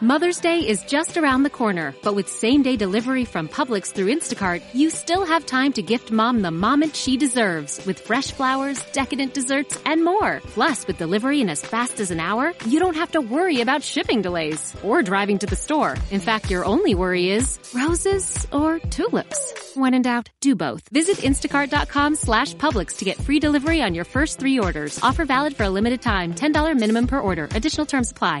Mother's 0.00 0.38
Day 0.40 0.60
is 0.60 0.84
just 0.84 1.16
around 1.16 1.42
the 1.42 1.50
corner, 1.50 1.92
but 2.04 2.14
with 2.14 2.28
same 2.28 2.62
day 2.62 2.76
delivery 2.76 3.24
from 3.24 3.48
Publix 3.48 3.90
through 3.90 4.14
Instacart, 4.14 4.62
you 4.72 4.90
still 4.90 5.26
have 5.26 5.44
time 5.44 5.72
to 5.72 5.82
gift 5.82 6.12
mom 6.12 6.40
the 6.40 6.52
moment 6.52 6.94
she 6.94 7.16
deserves 7.16 7.84
with 7.84 7.98
fresh 7.98 8.30
flowers, 8.30 8.80
decadent 8.92 9.34
desserts, 9.34 9.76
and 9.84 10.04
more. 10.04 10.40
Plus, 10.54 10.86
with 10.86 10.98
delivery 10.98 11.40
in 11.40 11.50
as 11.50 11.62
fast 11.62 11.98
as 11.98 12.12
an 12.12 12.20
hour, 12.20 12.54
you 12.64 12.78
don't 12.78 12.94
have 12.94 13.10
to 13.10 13.20
worry 13.20 13.60
about 13.60 13.82
shipping 13.82 14.22
delays 14.22 14.72
or 14.84 15.02
driving 15.02 15.40
to 15.40 15.46
the 15.46 15.56
store. 15.56 15.96
In 16.12 16.20
fact, 16.20 16.48
your 16.48 16.64
only 16.64 16.94
worry 16.94 17.30
is 17.30 17.58
roses 17.74 18.46
or 18.52 18.78
tulips. 18.78 19.74
When 19.74 19.94
in 19.94 20.02
doubt, 20.02 20.30
do 20.40 20.54
both. 20.54 20.88
Visit 20.90 21.16
instacart.com 21.16 22.14
slash 22.14 22.54
Publix 22.54 22.98
to 22.98 23.04
get 23.04 23.16
free 23.20 23.40
delivery 23.40 23.82
on 23.82 23.96
your 23.96 24.04
first 24.04 24.38
three 24.38 24.60
orders. 24.60 25.00
Offer 25.02 25.24
valid 25.24 25.56
for 25.56 25.64
a 25.64 25.70
limited 25.70 26.00
time. 26.00 26.34
$10 26.34 26.78
minimum 26.78 27.08
per 27.08 27.18
order. 27.18 27.48
Additional 27.50 27.84
terms 27.84 28.12
apply. 28.12 28.40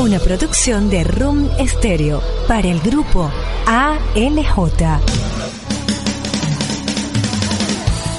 Una 0.00 0.18
producción 0.18 0.88
de 0.88 1.04
Room 1.04 1.50
Stereo 1.60 2.22
para 2.48 2.66
el 2.66 2.80
grupo 2.80 3.30
ALJ. 3.66 4.98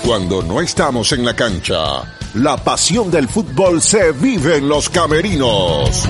Cuando 0.05 0.43
no 0.43 0.61
estamos 0.61 1.11
en 1.11 1.25
la 1.25 1.35
cancha, 1.35 2.03
la 2.35 2.57
pasión 2.57 3.09
del 3.09 3.27
fútbol 3.27 3.81
se 3.81 4.11
vive 4.11 4.57
en 4.57 4.69
los 4.69 4.89
camerinos. 4.89 6.03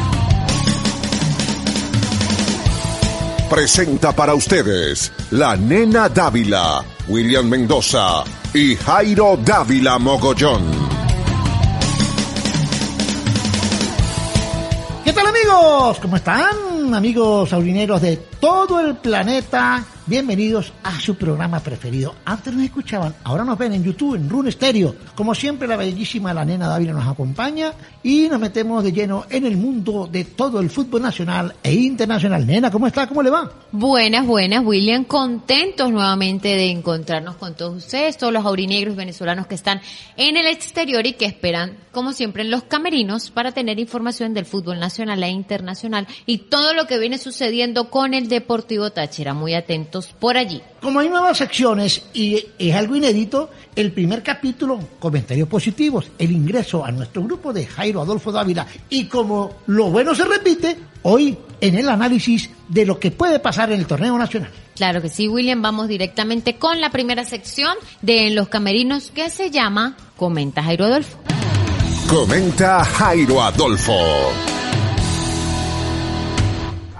Presenta 3.49 4.11
para 4.11 4.33
ustedes 4.33 5.09
la 5.29 5.55
nena 5.55 6.09
Dávila, 6.09 6.83
William 7.07 7.47
Mendoza 7.47 8.25
y 8.53 8.75
Jairo 8.75 9.39
Dávila 9.41 9.97
Mogollón. 9.99 10.90
¿Cómo 16.01 16.15
están? 16.15 16.93
Amigos 16.93 17.51
aurineros 17.51 18.01
de 18.01 18.17
todo 18.17 18.79
el 18.79 18.95
planeta. 18.95 19.83
Bienvenidos 20.07 20.73
a 20.81 20.99
su 20.99 21.15
programa 21.15 21.59
preferido. 21.59 22.15
Antes 22.25 22.51
nos 22.51 22.63
escuchaban, 22.63 23.13
ahora 23.23 23.43
nos 23.43 23.55
ven 23.55 23.73
en 23.73 23.83
YouTube, 23.83 24.15
en 24.15 24.27
Rune 24.27 24.51
Stereo. 24.51 24.95
Como 25.13 25.35
siempre, 25.35 25.67
la 25.67 25.77
bellísima 25.77 26.33
la 26.33 26.43
nena 26.43 26.67
Dávila 26.67 26.93
nos 26.93 27.07
acompaña 27.07 27.71
y 28.01 28.27
nos 28.27 28.39
metemos 28.39 28.83
de 28.83 28.91
lleno 28.91 29.25
en 29.29 29.45
el 29.45 29.57
mundo 29.57 30.09
de 30.11 30.25
todo 30.25 30.59
el 30.59 30.71
fútbol 30.71 31.03
nacional 31.03 31.53
e 31.61 31.75
internacional. 31.75 32.47
Nena, 32.47 32.71
¿cómo 32.71 32.87
está? 32.87 33.05
¿Cómo 33.05 33.21
le 33.21 33.29
va? 33.29 33.51
Buenas, 33.71 34.25
buenas, 34.25 34.65
William. 34.65 35.03
Contentos 35.03 35.91
nuevamente 35.91 36.47
de 36.47 36.71
encontrarnos 36.71 37.35
con 37.35 37.53
todos 37.53 37.77
ustedes, 37.77 38.17
todos 38.17 38.33
los 38.33 38.43
aurinegros 38.43 38.95
venezolanos 38.95 39.45
que 39.45 39.55
están 39.55 39.81
en 40.17 40.35
el 40.35 40.47
exterior 40.47 41.05
y 41.05 41.13
que 41.13 41.25
esperan, 41.25 41.77
como 41.91 42.11
siempre, 42.11 42.41
en 42.41 42.49
los 42.49 42.63
camerinos 42.63 43.29
para 43.29 43.51
tener 43.51 43.79
información 43.79 44.33
del 44.33 44.45
fútbol 44.45 44.79
nacional 44.79 45.21
e 45.21 45.29
internacional 45.29 46.07
y 46.25 46.39
todo 46.39 46.73
lo 46.73 46.87
que 46.87 46.97
viene 46.97 47.19
sucediendo 47.19 47.91
con 47.91 48.15
el 48.15 48.29
Deportivo 48.29 48.89
Táchira. 48.89 49.35
Muy 49.35 49.53
atentos 49.53 49.90
por 50.19 50.37
allí. 50.37 50.61
Como 50.81 50.99
hay 50.99 51.09
nuevas 51.09 51.37
secciones 51.37 52.03
y 52.13 52.45
es 52.57 52.75
algo 52.75 52.95
inédito, 52.95 53.49
el 53.75 53.91
primer 53.91 54.23
capítulo, 54.23 54.79
comentarios 54.99 55.47
positivos, 55.47 56.11
el 56.17 56.31
ingreso 56.31 56.83
a 56.83 56.91
nuestro 56.91 57.23
grupo 57.23 57.53
de 57.53 57.65
Jairo 57.65 58.01
Adolfo 58.01 58.31
Dávila 58.31 58.65
y 58.89 59.05
como 59.05 59.55
lo 59.67 59.89
bueno 59.89 60.15
se 60.15 60.25
repite, 60.25 60.77
hoy 61.03 61.37
en 61.59 61.75
el 61.75 61.89
análisis 61.89 62.49
de 62.67 62.85
lo 62.85 62.99
que 62.99 63.11
puede 63.11 63.39
pasar 63.39 63.71
en 63.71 63.79
el 63.79 63.87
torneo 63.87 64.17
nacional. 64.17 64.51
Claro 64.75 65.01
que 65.01 65.09
sí, 65.09 65.27
William. 65.27 65.61
Vamos 65.61 65.87
directamente 65.87 66.55
con 66.55 66.81
la 66.81 66.89
primera 66.89 67.25
sección 67.25 67.75
de 68.01 68.27
En 68.27 68.35
los 68.35 68.47
Camerinos 68.47 69.11
que 69.11 69.29
se 69.29 69.51
llama 69.51 69.95
Comenta 70.15 70.63
Jairo 70.63 70.85
Adolfo. 70.85 71.19
Comenta 72.09 72.83
Jairo 72.83 73.41
Adolfo. 73.41 73.93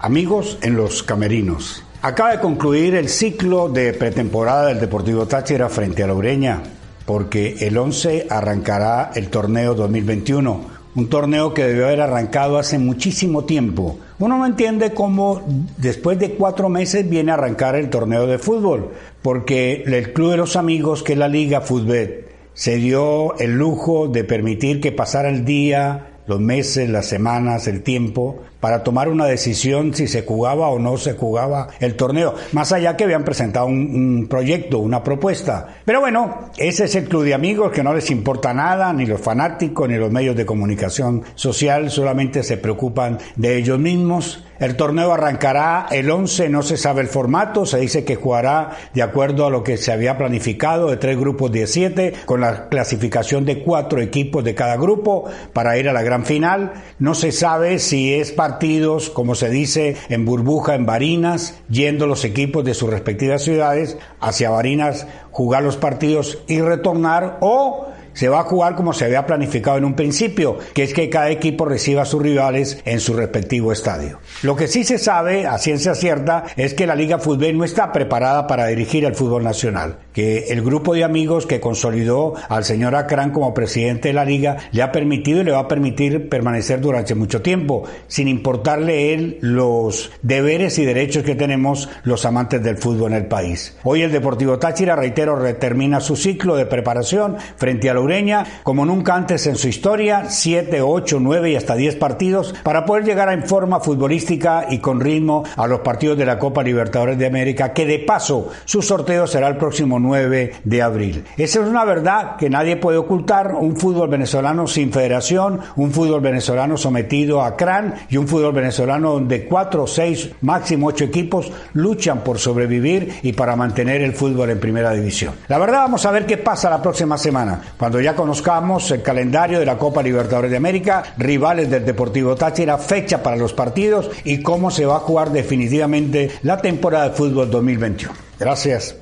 Amigos 0.01 0.57
en 0.61 0.75
los 0.75 1.03
Camerinos. 1.03 1.83
Acaba 2.03 2.31
de 2.31 2.39
concluir 2.39 2.95
el 2.95 3.09
ciclo 3.09 3.69
de 3.69 3.93
pretemporada 3.93 4.69
del 4.69 4.79
Deportivo 4.79 5.27
Táchira 5.27 5.69
frente 5.69 6.01
a 6.01 6.07
la 6.07 6.15
Ureña, 6.15 6.63
porque 7.05 7.57
el 7.59 7.77
11 7.77 8.25
arrancará 8.27 9.11
el 9.13 9.29
torneo 9.29 9.75
2021, 9.75 10.61
un 10.95 11.09
torneo 11.09 11.53
que 11.53 11.63
debió 11.63 11.85
haber 11.85 12.01
arrancado 12.01 12.57
hace 12.57 12.79
muchísimo 12.79 13.43
tiempo. 13.43 13.99
Uno 14.17 14.39
no 14.39 14.47
entiende 14.47 14.95
cómo 14.95 15.43
después 15.77 16.17
de 16.17 16.31
cuatro 16.31 16.69
meses 16.69 17.07
viene 17.07 17.29
a 17.29 17.35
arrancar 17.35 17.75
el 17.75 17.91
torneo 17.91 18.25
de 18.25 18.39
fútbol, 18.39 18.89
porque 19.21 19.83
el 19.85 20.11
Club 20.11 20.31
de 20.31 20.37
los 20.37 20.55
Amigos, 20.55 21.03
que 21.03 21.13
es 21.13 21.19
la 21.19 21.27
Liga 21.27 21.61
Fútbol, 21.61 22.25
se 22.55 22.77
dio 22.77 23.37
el 23.37 23.59
lujo 23.59 24.07
de 24.07 24.23
permitir 24.23 24.81
que 24.81 24.91
pasara 24.91 25.29
el 25.29 25.45
día, 25.45 26.13
los 26.25 26.39
meses, 26.39 26.89
las 26.89 27.05
semanas, 27.05 27.67
el 27.67 27.83
tiempo, 27.83 28.41
para 28.61 28.83
tomar 28.83 29.09
una 29.09 29.25
decisión 29.25 29.93
si 29.93 30.07
se 30.07 30.23
jugaba 30.23 30.69
o 30.69 30.79
no 30.79 30.95
se 30.97 31.13
jugaba 31.13 31.67
el 31.81 31.95
torneo, 31.95 32.35
más 32.53 32.71
allá 32.71 32.95
que 32.95 33.03
habían 33.03 33.25
presentado 33.25 33.65
un, 33.65 34.27
proyecto, 34.29 34.79
una 34.79 35.03
propuesta. 35.03 35.67
Pero 35.83 35.99
bueno, 35.99 36.51
ese 36.57 36.85
es 36.85 36.95
el 36.95 37.09
club 37.09 37.23
de 37.23 37.33
amigos 37.33 37.71
que 37.71 37.83
no 37.83 37.93
les 37.93 38.09
importa 38.11 38.53
nada, 38.53 38.93
ni 38.93 39.05
los 39.05 39.19
fanáticos, 39.19 39.89
ni 39.89 39.95
los 39.95 40.11
medios 40.11 40.35
de 40.35 40.45
comunicación 40.45 41.23
social, 41.35 41.89
solamente 41.89 42.43
se 42.43 42.57
preocupan 42.57 43.17
de 43.35 43.57
ellos 43.57 43.79
mismos. 43.79 44.45
El 44.59 44.75
torneo 44.75 45.11
arrancará 45.11 45.87
el 45.89 46.11
11, 46.11 46.49
no 46.49 46.61
se 46.61 46.77
sabe 46.77 47.01
el 47.01 47.07
formato, 47.07 47.65
se 47.65 47.79
dice 47.79 48.05
que 48.05 48.15
jugará 48.15 48.77
de 48.93 49.01
acuerdo 49.01 49.47
a 49.47 49.49
lo 49.49 49.63
que 49.63 49.75
se 49.75 49.91
había 49.91 50.19
planificado, 50.19 50.91
de 50.91 50.97
tres 50.97 51.17
grupos 51.17 51.51
de 51.51 51.65
siete, 51.65 52.13
con 52.25 52.41
la 52.41 52.69
clasificación 52.69 53.43
de 53.43 53.63
cuatro 53.63 54.01
equipos 54.01 54.43
de 54.43 54.53
cada 54.53 54.77
grupo 54.77 55.25
para 55.53 55.79
ir 55.79 55.89
a 55.89 55.93
la 55.93 56.03
gran 56.03 56.25
final. 56.25 56.73
No 56.99 57.15
se 57.15 57.31
sabe 57.31 57.79
si 57.79 58.13
es 58.13 58.31
partidos, 58.51 59.09
como 59.09 59.35
se 59.35 59.49
dice, 59.49 59.95
en 60.09 60.25
burbuja, 60.25 60.75
en 60.75 60.85
Barinas, 60.85 61.55
yendo 61.69 62.05
los 62.05 62.25
equipos 62.25 62.65
de 62.65 62.73
sus 62.73 62.89
respectivas 62.89 63.43
ciudades 63.43 63.97
hacia 64.19 64.49
Barinas, 64.49 65.07
jugar 65.31 65.63
los 65.63 65.77
partidos 65.77 66.39
y 66.47 66.59
retornar, 66.59 67.37
o 67.39 67.87
se 68.13 68.29
va 68.29 68.41
a 68.41 68.43
jugar 68.43 68.75
como 68.75 68.93
se 68.93 69.05
había 69.05 69.25
planificado 69.25 69.77
en 69.77 69.85
un 69.85 69.95
principio, 69.95 70.57
que 70.73 70.83
es 70.83 70.93
que 70.93 71.09
cada 71.09 71.29
equipo 71.29 71.65
reciba 71.65 72.03
a 72.03 72.05
sus 72.05 72.21
rivales 72.21 72.79
en 72.85 72.99
su 72.99 73.13
respectivo 73.13 73.71
estadio. 73.71 74.19
Lo 74.41 74.55
que 74.55 74.67
sí 74.67 74.83
se 74.83 74.97
sabe 74.97 75.47
a 75.47 75.57
ciencia 75.57 75.95
cierta 75.95 76.45
es 76.55 76.73
que 76.73 76.87
la 76.87 76.95
Liga 76.95 77.19
Fútbol 77.19 77.57
no 77.57 77.63
está 77.63 77.91
preparada 77.91 78.47
para 78.47 78.67
dirigir 78.67 79.05
el 79.05 79.15
fútbol 79.15 79.43
nacional, 79.43 79.99
que 80.13 80.47
el 80.49 80.61
grupo 80.61 80.93
de 80.93 81.03
amigos 81.03 81.45
que 81.45 81.59
consolidó 81.59 82.33
al 82.49 82.63
señor 82.63 82.95
Acrán 82.95 83.31
como 83.31 83.53
presidente 83.53 84.09
de 84.09 84.13
la 84.13 84.25
liga 84.25 84.57
le 84.71 84.81
ha 84.81 84.91
permitido 84.91 85.41
y 85.41 85.43
le 85.45 85.51
va 85.51 85.59
a 85.59 85.67
permitir 85.67 86.29
permanecer 86.29 86.81
durante 86.81 87.15
mucho 87.15 87.41
tiempo, 87.41 87.83
sin 88.07 88.27
importarle 88.27 89.13
él 89.13 89.37
los 89.41 90.11
deberes 90.21 90.77
y 90.79 90.85
derechos 90.85 91.23
que 91.23 91.35
tenemos 91.35 91.89
los 92.03 92.25
amantes 92.25 92.61
del 92.61 92.77
fútbol 92.77 93.11
en 93.11 93.17
el 93.19 93.25
país. 93.27 93.77
Hoy 93.83 94.01
el 94.01 94.11
Deportivo 94.11 94.59
Táchira, 94.59 94.95
reitero, 94.95 95.41
termina 95.55 95.99
su 95.99 96.15
ciclo 96.15 96.55
de 96.55 96.65
preparación 96.65 97.37
frente 97.55 97.89
a 97.89 97.93
la 97.93 98.00
Ureña, 98.01 98.45
como 98.63 98.85
nunca 98.85 99.15
antes 99.15 99.47
en 99.47 99.55
su 99.55 99.67
historia, 99.67 100.25
7, 100.29 100.81
8, 100.81 101.19
9 101.19 101.51
y 101.51 101.55
hasta 101.55 101.75
10 101.75 101.95
partidos, 101.95 102.53
para 102.63 102.85
poder 102.85 103.05
llegar 103.05 103.31
en 103.31 103.43
forma 103.43 103.79
futbolística 103.79 104.67
y 104.69 104.79
con 104.79 104.99
ritmo 104.99 105.43
a 105.55 105.67
los 105.67 105.81
partidos 105.81 106.17
de 106.17 106.25
la 106.25 106.39
Copa 106.39 106.63
Libertadores 106.63 107.17
de 107.17 107.27
América, 107.27 107.73
que 107.73 107.85
de 107.85 107.99
paso 107.99 108.49
su 108.65 108.81
sorteo 108.81 109.27
será 109.27 109.47
el 109.47 109.57
próximo 109.57 109.99
9 109.99 110.53
de 110.63 110.81
abril. 110.81 111.23
Esa 111.37 111.61
es 111.61 111.67
una 111.67 111.85
verdad 111.85 112.35
que 112.37 112.49
nadie 112.49 112.77
puede 112.77 112.97
ocultar, 112.97 113.55
un 113.55 113.75
fútbol 113.75 114.09
venezolano 114.09 114.67
sin 114.67 114.91
federación, 114.91 115.59
un 115.75 115.91
fútbol 115.91 116.21
venezolano 116.21 116.77
sometido 116.77 117.41
a 117.41 117.55
CRAN 117.55 117.95
y 118.09 118.17
un 118.17 118.27
fútbol 118.27 118.53
venezolano 118.53 119.13
donde 119.13 119.45
4, 119.45 119.87
6, 119.87 120.29
máximo 120.41 120.87
8 120.87 121.05
equipos 121.05 121.51
luchan 121.73 122.23
por 122.23 122.39
sobrevivir 122.39 123.19
y 123.23 123.33
para 123.33 123.55
mantener 123.55 124.01
el 124.01 124.13
fútbol 124.13 124.49
en 124.49 124.59
primera 124.59 124.91
división. 124.91 125.33
La 125.47 125.57
verdad 125.57 125.79
vamos 125.79 126.05
a 126.05 126.11
ver 126.11 126.25
qué 126.25 126.37
pasa 126.37 126.69
la 126.69 126.81
próxima 126.81 127.17
semana, 127.17 127.61
ya 127.99 128.15
conozcamos 128.15 128.89
el 128.91 129.01
calendario 129.01 129.59
de 129.59 129.65
la 129.65 129.77
Copa 129.77 130.03
Libertadores 130.03 130.51
de 130.51 130.57
América, 130.57 131.15
rivales 131.17 131.69
del 131.69 131.85
Deportivo 131.85 132.35
Táchira, 132.35 132.77
fecha 132.77 133.21
para 133.21 133.35
los 133.35 133.53
partidos 133.53 134.09
y 134.23 134.41
cómo 134.41 134.71
se 134.71 134.85
va 134.85 134.97
a 134.97 134.99
jugar 134.99 135.31
definitivamente 135.31 136.31
la 136.43 136.57
temporada 136.57 137.09
de 137.09 137.15
fútbol 137.15 137.49
2021. 137.49 138.13
Gracias. 138.39 138.95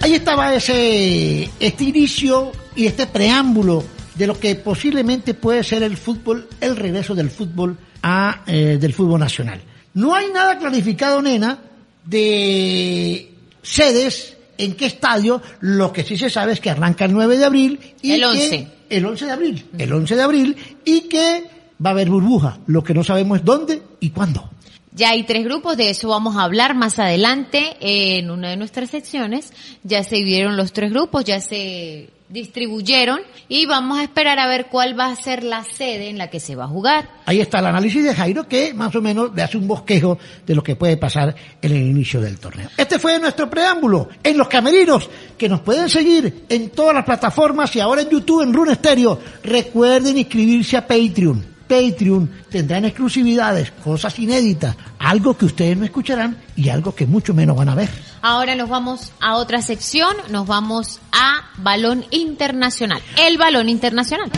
Ahí 0.00 0.14
estaba 0.14 0.54
ese 0.54 1.48
este 1.58 1.84
inicio 1.84 2.52
y 2.74 2.86
este 2.86 3.06
preámbulo 3.06 3.82
de 4.14 4.26
lo 4.26 4.38
que 4.38 4.54
posiblemente 4.54 5.34
puede 5.34 5.64
ser 5.64 5.82
el 5.82 5.96
fútbol, 5.96 6.48
el 6.60 6.76
regreso 6.76 7.14
del 7.14 7.30
fútbol 7.30 7.76
a, 8.02 8.42
eh, 8.46 8.78
del 8.80 8.92
fútbol 8.92 9.20
nacional. 9.20 9.60
No 9.94 10.14
hay 10.14 10.26
nada 10.32 10.58
clarificado, 10.58 11.20
nena, 11.22 11.58
de 12.04 13.32
sedes, 13.62 14.35
en 14.58 14.74
qué 14.74 14.86
estadio, 14.86 15.42
lo 15.60 15.92
que 15.92 16.04
sí 16.04 16.16
se 16.16 16.30
sabe 16.30 16.52
es 16.52 16.60
que 16.60 16.70
arranca 16.70 17.04
el 17.04 17.12
9 17.12 17.36
de 17.36 17.44
abril 17.44 17.80
y 18.02 18.12
El 18.12 18.20
que- 18.20 18.26
11. 18.26 18.68
el 18.90 19.06
11 19.06 19.24
de 19.26 19.32
abril, 19.32 19.66
el 19.78 19.92
11 19.92 20.16
de 20.16 20.22
abril 20.22 20.56
y 20.84 21.00
que 21.02 21.44
va 21.84 21.90
a 21.90 21.92
haber 21.92 22.08
burbuja, 22.08 22.58
lo 22.66 22.82
que 22.82 22.94
no 22.94 23.04
sabemos 23.04 23.38
es 23.38 23.44
dónde 23.44 23.82
y 24.00 24.10
cuándo. 24.10 24.50
Ya 24.92 25.10
hay 25.10 25.24
tres 25.24 25.44
grupos, 25.44 25.76
de 25.76 25.90
eso 25.90 26.08
vamos 26.08 26.36
a 26.36 26.42
hablar 26.44 26.74
más 26.74 26.98
adelante 26.98 27.76
en 27.80 28.30
una 28.30 28.48
de 28.48 28.56
nuestras 28.56 28.88
secciones. 28.88 29.52
Ya 29.82 30.02
se 30.02 30.16
dividieron 30.16 30.56
los 30.56 30.72
tres 30.72 30.90
grupos, 30.90 31.24
ya 31.26 31.38
se 31.42 32.08
distribuyeron 32.28 33.20
y 33.48 33.66
vamos 33.66 33.98
a 33.98 34.02
esperar 34.02 34.38
a 34.38 34.48
ver 34.48 34.66
cuál 34.66 34.98
va 34.98 35.06
a 35.06 35.16
ser 35.16 35.44
la 35.44 35.64
sede 35.64 36.08
en 36.08 36.18
la 36.18 36.28
que 36.28 36.40
se 36.40 36.56
va 36.56 36.64
a 36.64 36.68
jugar. 36.68 37.08
Ahí 37.24 37.40
está 37.40 37.60
el 37.60 37.66
análisis 37.66 38.04
de 38.04 38.14
Jairo 38.14 38.48
que 38.48 38.74
más 38.74 38.94
o 38.94 39.02
menos 39.02 39.34
le 39.34 39.42
hace 39.42 39.56
un 39.56 39.68
bosquejo 39.68 40.18
de 40.46 40.54
lo 40.54 40.62
que 40.62 40.76
puede 40.76 40.96
pasar 40.96 41.34
en 41.62 41.72
el 41.72 41.82
inicio 41.82 42.20
del 42.20 42.38
torneo. 42.38 42.68
Este 42.76 42.98
fue 42.98 43.18
nuestro 43.18 43.48
preámbulo 43.48 44.08
en 44.22 44.36
los 44.36 44.48
camerinos 44.48 45.08
que 45.38 45.48
nos 45.48 45.60
pueden 45.60 45.88
seguir 45.88 46.44
en 46.48 46.70
todas 46.70 46.94
las 46.94 47.04
plataformas 47.04 47.74
y 47.76 47.80
ahora 47.80 48.02
en 48.02 48.10
YouTube 48.10 48.42
en 48.42 48.52
Rune 48.52 48.74
Stereo. 48.74 49.20
Recuerden 49.42 50.18
inscribirse 50.18 50.76
a 50.76 50.86
Patreon. 50.86 51.55
Patreon 51.68 52.30
tendrán 52.50 52.84
exclusividades, 52.84 53.70
cosas 53.70 54.18
inéditas, 54.18 54.76
algo 54.98 55.36
que 55.36 55.46
ustedes 55.46 55.76
no 55.76 55.84
escucharán 55.84 56.36
y 56.54 56.68
algo 56.68 56.94
que 56.94 57.06
mucho 57.06 57.34
menos 57.34 57.56
van 57.56 57.68
a 57.68 57.74
ver. 57.74 57.88
Ahora 58.22 58.54
nos 58.54 58.68
vamos 58.68 59.12
a 59.20 59.36
otra 59.36 59.62
sección, 59.62 60.14
nos 60.30 60.46
vamos 60.46 61.00
a 61.12 61.50
balón 61.58 62.04
internacional. 62.10 63.00
El 63.20 63.38
balón 63.38 63.68
internacional. 63.68 64.30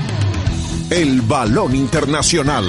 El 0.91 1.21
balón 1.23 1.75
internacional. 1.75 2.65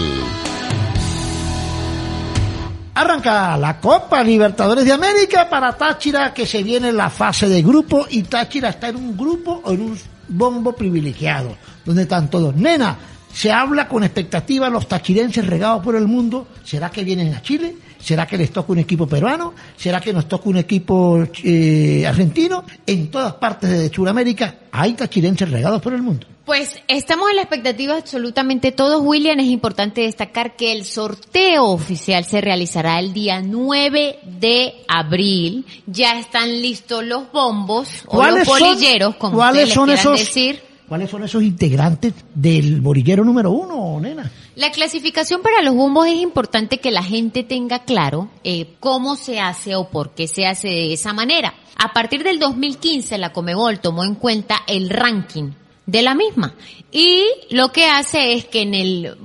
Arranca 2.95 3.55
la 3.55 3.79
Copa 3.79 4.21
Libertadores 4.23 4.83
de 4.83 4.91
América 4.91 5.49
para 5.49 5.71
Táchira 5.77 6.33
que 6.33 6.45
se 6.45 6.63
viene 6.63 6.91
la 6.91 7.09
fase 7.09 7.47
de 7.47 7.61
grupo 7.61 8.05
y 8.09 8.23
Táchira 8.23 8.69
está 8.69 8.89
en 8.89 8.97
un 8.97 9.15
grupo 9.15 9.61
o 9.63 9.71
en 9.71 9.81
un 9.81 9.99
bombo 10.27 10.73
privilegiado, 10.73 11.55
donde 11.85 12.01
están 12.01 12.29
todos. 12.29 12.53
Nena, 12.55 12.97
se 13.31 13.51
habla 13.51 13.87
con 13.87 14.03
expectativa 14.03 14.69
los 14.69 14.87
tachirenses 14.87 15.45
regados 15.45 15.83
por 15.83 15.95
el 15.95 16.07
mundo. 16.07 16.47
¿Será 16.63 16.89
que 16.89 17.03
vienen 17.03 17.33
a 17.33 17.41
Chile? 17.41 17.75
¿Será 17.99 18.25
que 18.25 18.37
les 18.37 18.51
toca 18.51 18.71
un 18.71 18.79
equipo 18.79 19.07
peruano? 19.07 19.53
¿Será 19.77 19.99
que 20.01 20.13
nos 20.13 20.27
toca 20.27 20.49
un 20.49 20.57
equipo 20.57 21.23
eh, 21.43 22.05
argentino? 22.07 22.63
En 22.87 23.11
todas 23.11 23.33
partes 23.35 23.69
de 23.69 23.89
Sudamérica 23.93 24.55
hay 24.71 24.93
tachirenses 24.93 25.49
regados 25.49 25.81
por 25.81 25.93
el 25.93 26.01
mundo. 26.01 26.25
Pues 26.45 26.81
estamos 26.87 27.29
en 27.29 27.35
la 27.35 27.41
expectativa 27.43 27.95
absolutamente 27.97 28.71
todos, 28.71 29.01
William. 29.03 29.39
Es 29.39 29.45
importante 29.47 30.01
destacar 30.01 30.55
que 30.55 30.71
el 30.71 30.83
sorteo 30.83 31.65
oficial 31.65 32.25
se 32.25 32.41
realizará 32.41 32.99
el 32.99 33.13
día 33.13 33.41
9 33.43 34.19
de 34.39 34.73
abril. 34.87 35.65
Ya 35.85 36.17
están 36.19 36.49
listos 36.61 37.03
los 37.03 37.31
bombos 37.31 37.87
o 38.07 38.23
los 38.25 38.47
son- 38.47 38.59
bolilleros, 38.59 39.15
como 39.17 39.35
¿cuáles 39.37 39.71
son 39.71 39.89
les 39.89 39.99
esos, 39.99 40.17
decir. 40.19 40.63
¿Cuáles 40.89 41.11
son 41.11 41.23
esos 41.23 41.43
integrantes 41.43 42.15
del 42.33 42.81
bolillero 42.81 43.23
número 43.23 43.51
uno, 43.51 43.99
nena? 44.01 44.31
La 44.55 44.71
clasificación 44.71 45.43
para 45.43 45.61
los 45.61 45.75
bombos 45.75 46.07
es 46.07 46.15
importante 46.15 46.79
que 46.79 46.89
la 46.89 47.03
gente 47.03 47.43
tenga 47.43 47.83
claro 47.83 48.27
eh, 48.43 48.73
cómo 48.79 49.15
se 49.15 49.39
hace 49.39 49.75
o 49.75 49.89
por 49.89 50.15
qué 50.15 50.27
se 50.27 50.47
hace 50.47 50.67
de 50.67 50.93
esa 50.93 51.13
manera. 51.13 51.53
A 51.77 51.93
partir 51.93 52.23
del 52.23 52.39
2015 52.39 53.19
la 53.19 53.31
Comebol 53.31 53.79
tomó 53.79 54.03
en 54.03 54.15
cuenta 54.15 54.63
el 54.65 54.89
ranking 54.89 55.51
de 55.85 56.01
la 56.01 56.15
misma 56.15 56.55
y 56.91 57.21
lo 57.51 57.71
que 57.71 57.85
hace 57.85 58.33
es 58.33 58.45
que 58.45 58.61
en 58.61 58.73
el 58.73 59.15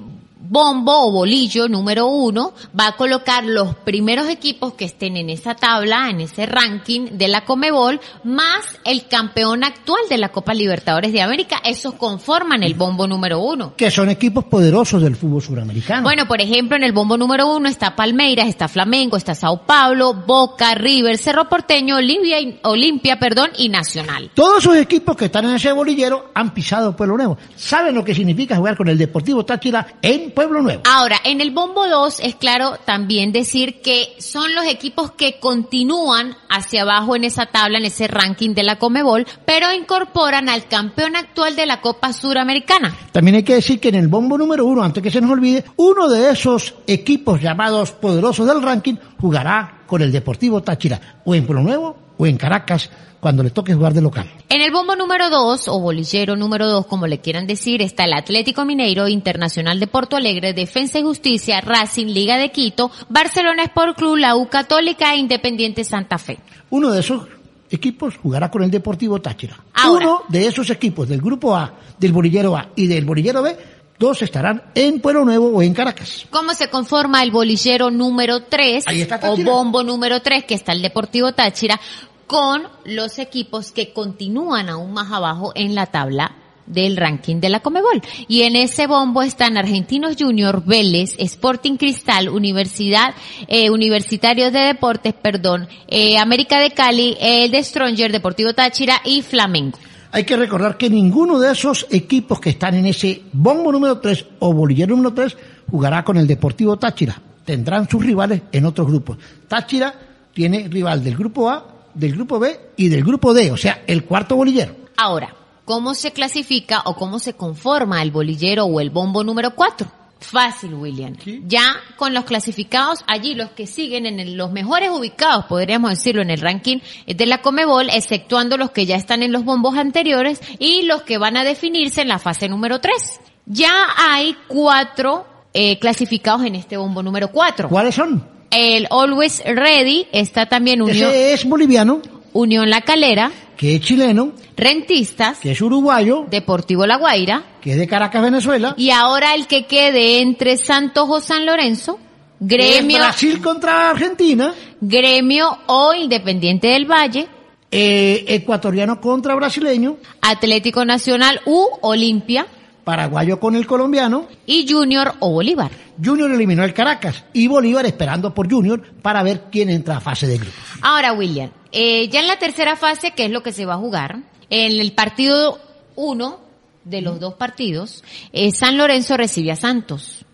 bombo 0.55 1.09
o 1.09 1.11
bolillo 1.11 1.69
número 1.69 2.07
uno 2.07 2.53
va 2.79 2.87
a 2.87 2.93
colocar 2.97 3.45
los 3.45 3.75
primeros 3.75 4.29
equipos 4.29 4.75
que 4.75 4.85
estén 4.85 5.17
en 5.17 5.29
esa 5.29 5.57
tabla, 5.57 6.09
en 6.11 6.21
ese 6.21 6.47
ranking 6.47 7.07
de 7.19 7.27
la 7.27 7.45
Comebol, 7.45 8.01
más 8.23 8.79
el 8.85 9.09
campeón 9.09 9.65
actual 9.65 9.99
de 10.09 10.17
la 10.17 10.29
Copa 10.29 10.55
Libertadores 10.55 11.13
de 11.13 11.21
América. 11.23 11.61
Esos 11.65 11.95
conforman 11.95 12.63
el 12.63 12.75
bombo 12.75 13.09
número 13.09 13.41
uno. 13.41 13.75
Que 13.77 13.91
son 13.91 14.11
equipos 14.11 14.45
poderosos 14.45 15.03
del 15.03 15.17
fútbol 15.17 15.43
suramericano. 15.43 16.03
Bueno, 16.05 16.29
por 16.29 16.41
ejemplo, 16.41 16.77
en 16.77 16.85
el 16.85 16.93
bombo 16.93 17.17
número 17.17 17.49
uno 17.53 17.69
está 17.69 17.97
Palmeiras, 17.97 18.47
está 18.47 18.69
Flamengo, 18.69 19.17
está 19.17 19.35
Sao 19.35 19.67
Paulo, 19.67 20.15
Boca, 20.15 20.77
River, 20.77 21.19
Cerro 21.19 21.49
Porteño, 21.49 21.97
Olimpia, 21.97 22.41
y- 22.41 22.61
Olimpia, 22.63 23.19
perdón, 23.19 23.51
y 23.59 23.69
Nacional. 23.71 24.31
Todos 24.35 24.59
esos 24.63 24.77
equipos 24.77 25.17
que 25.17 25.25
están 25.25 25.47
en 25.47 25.57
ese 25.57 25.73
bolillero 25.73 26.31
han 26.33 26.55
pisado 26.55 26.95
Pueblo 26.95 27.17
Nuevo. 27.17 27.39
Saben 27.57 27.93
lo 27.97 28.05
que 28.05 28.15
significa 28.15 28.55
jugar 28.57 28.77
con 28.77 28.87
el 28.89 28.97
Deportivo 28.97 29.45
Táchira 29.45 29.85
en 30.01 30.31
Pueblo 30.31 30.44
Nuevo. 30.51 30.83
Ahora, 30.85 31.17
en 31.25 31.41
el 31.41 31.51
bombo 31.51 31.87
2 31.87 32.21
es 32.21 32.35
claro 32.35 32.79
también 32.85 33.33
decir 33.33 33.81
que 33.83 34.15
son 34.19 34.55
los 34.55 34.65
equipos 34.67 35.13
que 35.13 35.39
continúan 35.41 36.37
hacia 36.49 36.83
abajo 36.83 37.17
en 37.17 37.25
esa 37.25 37.47
tabla, 37.47 37.79
en 37.79 37.85
ese 37.85 38.07
ranking 38.07 38.55
de 38.55 38.63
la 38.63 38.77
Comebol, 38.77 39.27
pero 39.45 39.73
incorporan 39.73 40.49
al 40.49 40.67
campeón 40.67 41.17
actual 41.17 41.57
de 41.57 41.67
la 41.67 41.81
Copa 41.81 42.13
Suramericana. 42.13 42.95
También 43.13 43.37
hay 43.37 43.43
que 43.43 43.55
decir 43.55 43.81
que 43.81 43.89
en 43.89 43.97
el 43.97 44.09
bombo 44.09 44.39
número 44.39 44.67
uno, 44.67 44.83
antes 44.83 45.03
que 45.03 45.11
se 45.11 45.21
nos 45.21 45.31
olvide, 45.31 45.65
uno 45.77 46.09
de 46.09 46.31
esos 46.31 46.75
equipos 46.87 47.41
llamados 47.41 47.93
poderosos 47.93 48.47
del 48.47 48.63
ranking 48.63 48.95
jugará 49.21 49.83
con 49.87 50.03
el 50.03 50.13
Deportivo 50.13 50.63
Táchira, 50.63 51.21
o 51.25 51.35
en 51.35 51.47
Pueblo 51.47 51.63
Nuevo 51.63 52.04
o 52.17 52.27
en 52.27 52.37
Caracas, 52.37 52.91
cuando 53.25 53.43
le 53.43 53.49
toque 53.49 53.73
jugar 53.73 53.95
de 53.95 54.03
local. 54.03 54.31
En 54.51 54.61
el 54.61 54.71
bombo 54.71 54.97
número 54.97 55.31
2, 55.31 55.69
o 55.69 55.81
bolillero 55.81 56.37
número 56.37 56.69
2, 56.69 56.85
como 56.85 57.07
le 57.07 57.21
quieran 57.21 57.47
decir, 57.47 57.81
está 57.81 58.05
el 58.05 58.13
Atlético 58.13 58.67
Mineiro, 58.67 59.09
Internacional 59.09 59.81
de 59.81 59.87
Porto 59.87 60.17
Alegre, 60.17 60.53
Defensa 60.53 60.99
y 60.99 61.03
Justicia, 61.03 61.63
Racing, 61.63 62.09
Liga 62.09 62.37
de 62.37 62.51
Quito, 62.51 62.91
Barcelona 63.09 63.63
Sport 63.63 63.97
Club, 63.97 64.17
la 64.17 64.37
U 64.37 64.49
Católica 64.49 65.15
e 65.15 65.19
Independiente 65.19 65.85
Santa 65.85 66.19
Fe. 66.19 66.39
Uno 66.69 66.91
de 66.91 67.01
esos 67.01 67.23
equipos 67.71 68.17
jugará 68.19 68.51
con 68.51 68.63
el 68.63 68.71
Deportivo 68.71 69.19
Táchira. 69.21 69.57
Ahora. 69.73 70.07
Uno 70.07 70.23
de 70.29 70.47
esos 70.47 70.69
equipos 70.69 71.09
del 71.09 71.23
grupo 71.23 71.57
A, 71.57 71.73
del 71.99 72.13
bolillero 72.13 72.55
A 72.55 72.69
y 72.77 72.87
del 72.87 73.07
bolillero 73.07 73.43
B, 73.43 73.57
dos 73.99 74.23
estarán 74.23 74.63
en 74.75 75.01
Pueblo 75.01 75.25
Nuevo 75.25 75.49
o 75.49 75.63
en 75.63 75.75
Caracas. 75.75 76.27
¿Cómo 76.31 76.55
se 76.55 76.69
conforma 76.69 77.23
el 77.23 77.31
bolillero 77.31 77.91
número 77.91 78.43
3 78.45 78.85
Ahí 78.87 79.03
está 79.03 79.21
o 79.31 79.37
bombo 79.37 79.83
número 79.83 80.21
3 80.21 80.45
que 80.45 80.55
está 80.55 80.73
el 80.73 80.83
Deportivo 80.83 81.33
Táchira 81.33 81.81
con 82.27 82.63
los 82.85 83.19
equipos 83.19 83.71
que 83.71 83.93
continúan 83.93 84.69
aún 84.69 84.93
más 84.93 85.13
abajo 85.13 85.53
en 85.55 85.75
la 85.75 85.87
tabla 85.87 86.37
del 86.67 86.97
ranking 86.97 87.41
de 87.41 87.49
la 87.49 87.61
Comebol. 87.61 88.03
Y 88.29 88.43
en 88.43 88.57
ese 88.57 88.87
bombo 88.87 89.23
están 89.23 89.57
Argentinos 89.57 90.17
Junior, 90.19 90.65
Vélez, 90.65 91.15
Sporting 91.19 91.77
Cristal, 91.77 92.29
Universidad, 92.29 93.15
eh, 93.49 93.71
Universitarios 93.71 94.53
de 94.53 94.61
Deportes, 94.61 95.15
perdón, 95.15 95.69
eh, 95.89 96.19
América 96.19 96.59
de 96.59 96.71
Cali, 96.71 97.17
el 97.21 97.51
de 97.51 97.63
Stronger, 97.63 98.13
Deportivo 98.13 98.55
Táchira 98.55 99.01
y 99.05 99.23
Flamengo. 99.23 99.79
Hay 100.15 100.23
que 100.23 100.37
recordar 100.37 100.77
que 100.77 100.89
ninguno 100.89 101.41
de 101.41 101.51
esos 101.51 101.89
equipos 101.91 102.39
que 102.39 102.51
están 102.51 102.77
en 102.77 102.87
ese 102.87 103.23
bombo 103.33 103.73
número 103.73 103.99
3 103.99 104.27
o 104.39 104.55
bolillero 104.55 104.95
número 104.95 105.13
3 105.13 105.37
jugará 105.69 106.05
con 106.05 106.17
el 106.17 106.29
Deportivo 106.29 106.77
Táchira. 106.77 107.21
Tendrán 107.45 107.89
sus 107.89 108.07
rivales 108.07 108.43
en 108.53 108.65
otros 108.65 108.87
grupos. 108.87 109.19
Táchira 109.49 109.93
tiene 110.33 110.69
rival 110.69 111.03
del 111.03 111.17
grupo 111.17 111.51
A, 111.51 111.67
del 111.95 112.13
grupo 112.13 112.39
B 112.39 112.61
y 112.77 112.91
del 112.91 113.03
grupo 113.03 113.35
D, 113.35 113.51
o 113.51 113.57
sea, 113.57 113.83
el 113.89 114.05
cuarto 114.05 114.37
bolillero. 114.37 114.77
Ahora, 114.97 115.35
¿cómo 115.65 115.95
se 115.95 116.13
clasifica 116.13 116.83
o 116.85 116.95
cómo 116.95 117.19
se 117.19 117.35
conforma 117.35 118.01
el 118.01 118.13
bolillero 118.13 118.67
o 118.67 118.79
el 118.79 118.91
bombo 118.91 119.25
número 119.25 119.57
4? 119.57 120.04
Fácil, 120.25 120.75
William. 120.75 121.15
Ya 121.47 121.77
con 121.97 122.15
los 122.15 122.25
clasificados 122.25 123.01
allí, 123.07 123.35
los 123.35 123.51
que 123.51 123.67
siguen 123.67 124.07
en 124.07 124.21
el- 124.21 124.35
los 124.37 124.51
mejores 124.53 124.91
ubicados, 124.91 125.45
podríamos 125.47 125.91
decirlo, 125.91 126.23
en 126.23 126.31
el 126.31 126.41
ranking 126.41 126.79
de 127.07 127.27
la 127.27 127.43
Comebol, 127.43 127.89
exceptuando 127.91 128.57
los 128.57 128.71
que 128.71 128.87
ya 128.87 128.97
están 128.97 129.23
en 129.23 129.33
los 129.33 129.45
bombos 129.45 129.77
anteriores 129.77 130.41
y 130.59 130.83
los 130.83 131.03
que 131.03 131.19
van 131.19 131.37
a 131.37 131.45
definirse 131.45 132.03
en 132.03 132.09
la 132.09 132.19
fase 132.19 132.49
número 132.49 132.81
3. 132.81 133.21
Ya 133.47 133.87
hay 133.97 134.37
cuatro 134.49 135.27
eh, 135.53 135.79
clasificados 135.79 136.45
en 136.45 136.57
este 136.57 136.77
bombo 136.77 137.03
número 137.03 137.29
4. 137.31 137.69
¿Cuáles 137.69 137.95
son? 137.95 138.27
El 138.51 138.87
Always 138.91 139.43
Ready 139.45 140.07
está 140.13 140.47
también 140.47 140.81
Unión, 140.83 141.11
Ese 141.11 141.33
es 141.35 141.45
boliviano, 141.45 142.01
Unión 142.35 142.69
La 142.69 142.83
Calera, 142.83 143.31
que 143.57 143.77
es 143.77 143.81
chileno, 143.81 144.33
Rentistas, 144.57 145.39
que 145.39 145.53
es 145.53 145.61
uruguayo, 145.61 146.27
Deportivo 146.29 146.85
La 146.87 146.97
Guaira, 146.97 147.45
que 147.61 147.71
es 147.73 147.79
de 147.79 147.87
Caracas, 147.87 148.23
Venezuela. 148.23 148.75
y 148.77 148.91
ahora 148.91 149.35
el 149.35 149.47
que 149.47 149.67
quede 149.67 150.21
entre 150.21 150.57
Santos 150.57 151.07
o 151.09 151.21
San 151.21 151.47
Lorenzo, 151.47 151.99
Gremio, 152.41 152.99
Brasil 152.99 153.41
contra 153.41 153.91
Argentina, 153.91 154.53
Gremio 154.81 155.59
o 155.67 155.95
Independiente 155.95 156.67
del 156.67 156.91
Valle, 156.91 157.29
eh, 157.71 158.25
ecuatoriano 158.27 159.01
contra 159.01 159.37
brasileño, 159.37 159.97
Atlético 160.21 160.85
Nacional 160.85 161.41
u 161.47 161.69
Olimpia 161.83 162.47
paraguayo 162.85 163.41
con 163.41 163.57
el 163.57 163.67
colombiano. 163.67 164.29
y 164.47 164.71
Junior 164.71 165.15
o 165.21 165.31
Bolívar. 165.31 165.71
Junior 166.03 166.31
eliminó 166.31 166.65
el 166.65 166.75
Caracas 166.75 167.25
y 167.33 167.47
Bolívar 167.49 167.87
esperando 167.87 168.35
por 168.35 168.51
Junior 168.51 168.83
para 169.01 169.23
ver 169.23 169.45
quién 169.51 169.71
entra 169.71 169.97
a 169.97 170.01
fase 170.01 170.27
de 170.27 170.37
grupos. 170.39 170.55
Ahora, 170.83 171.13
William, 171.13 171.51
eh, 171.75 172.09
ya 172.09 172.21
en 172.21 172.29
la 172.29 172.39
tercera 172.39 172.77
fase, 172.77 173.11
que 173.11 173.25
es 173.25 173.31
lo 173.31 173.43
que 173.43 173.53
se 173.53 173.67
va 173.67 173.75
a 173.75 173.79
jugar, 173.79 174.21
en 174.49 174.81
el 174.81 174.93
partido 174.93 175.61
1 175.97 176.41
de 176.85 177.03
los 177.03 177.19
dos 177.19 177.35
partidos, 177.35 178.05
eh, 178.33 178.53
San 178.53 178.79
Lorenzo 178.79 179.17
recibe 179.17 179.51
a 179.51 179.57
Santos. 179.57 180.25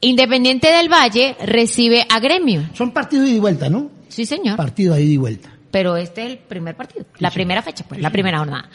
Independiente 0.00 0.70
del 0.70 0.88
Valle 0.88 1.36
recibe 1.40 2.06
a 2.08 2.20
Gremio. 2.20 2.68
Son 2.74 2.92
partidos 2.92 3.28
y 3.28 3.38
vuelta, 3.38 3.68
¿no? 3.68 3.90
Sí, 4.08 4.26
señor. 4.26 4.56
Partido 4.56 4.94
de 4.94 5.02
ida 5.02 5.12
y 5.12 5.16
vuelta. 5.16 5.50
Pero 5.70 5.96
este 5.96 6.24
es 6.24 6.30
el 6.32 6.38
primer 6.38 6.76
partido, 6.76 7.06
la 7.18 7.30
primera 7.30 7.62
fecha, 7.62 7.84
pues, 7.88 8.00
la 8.00 8.10
primera 8.10 8.38
jornada. 8.38 8.70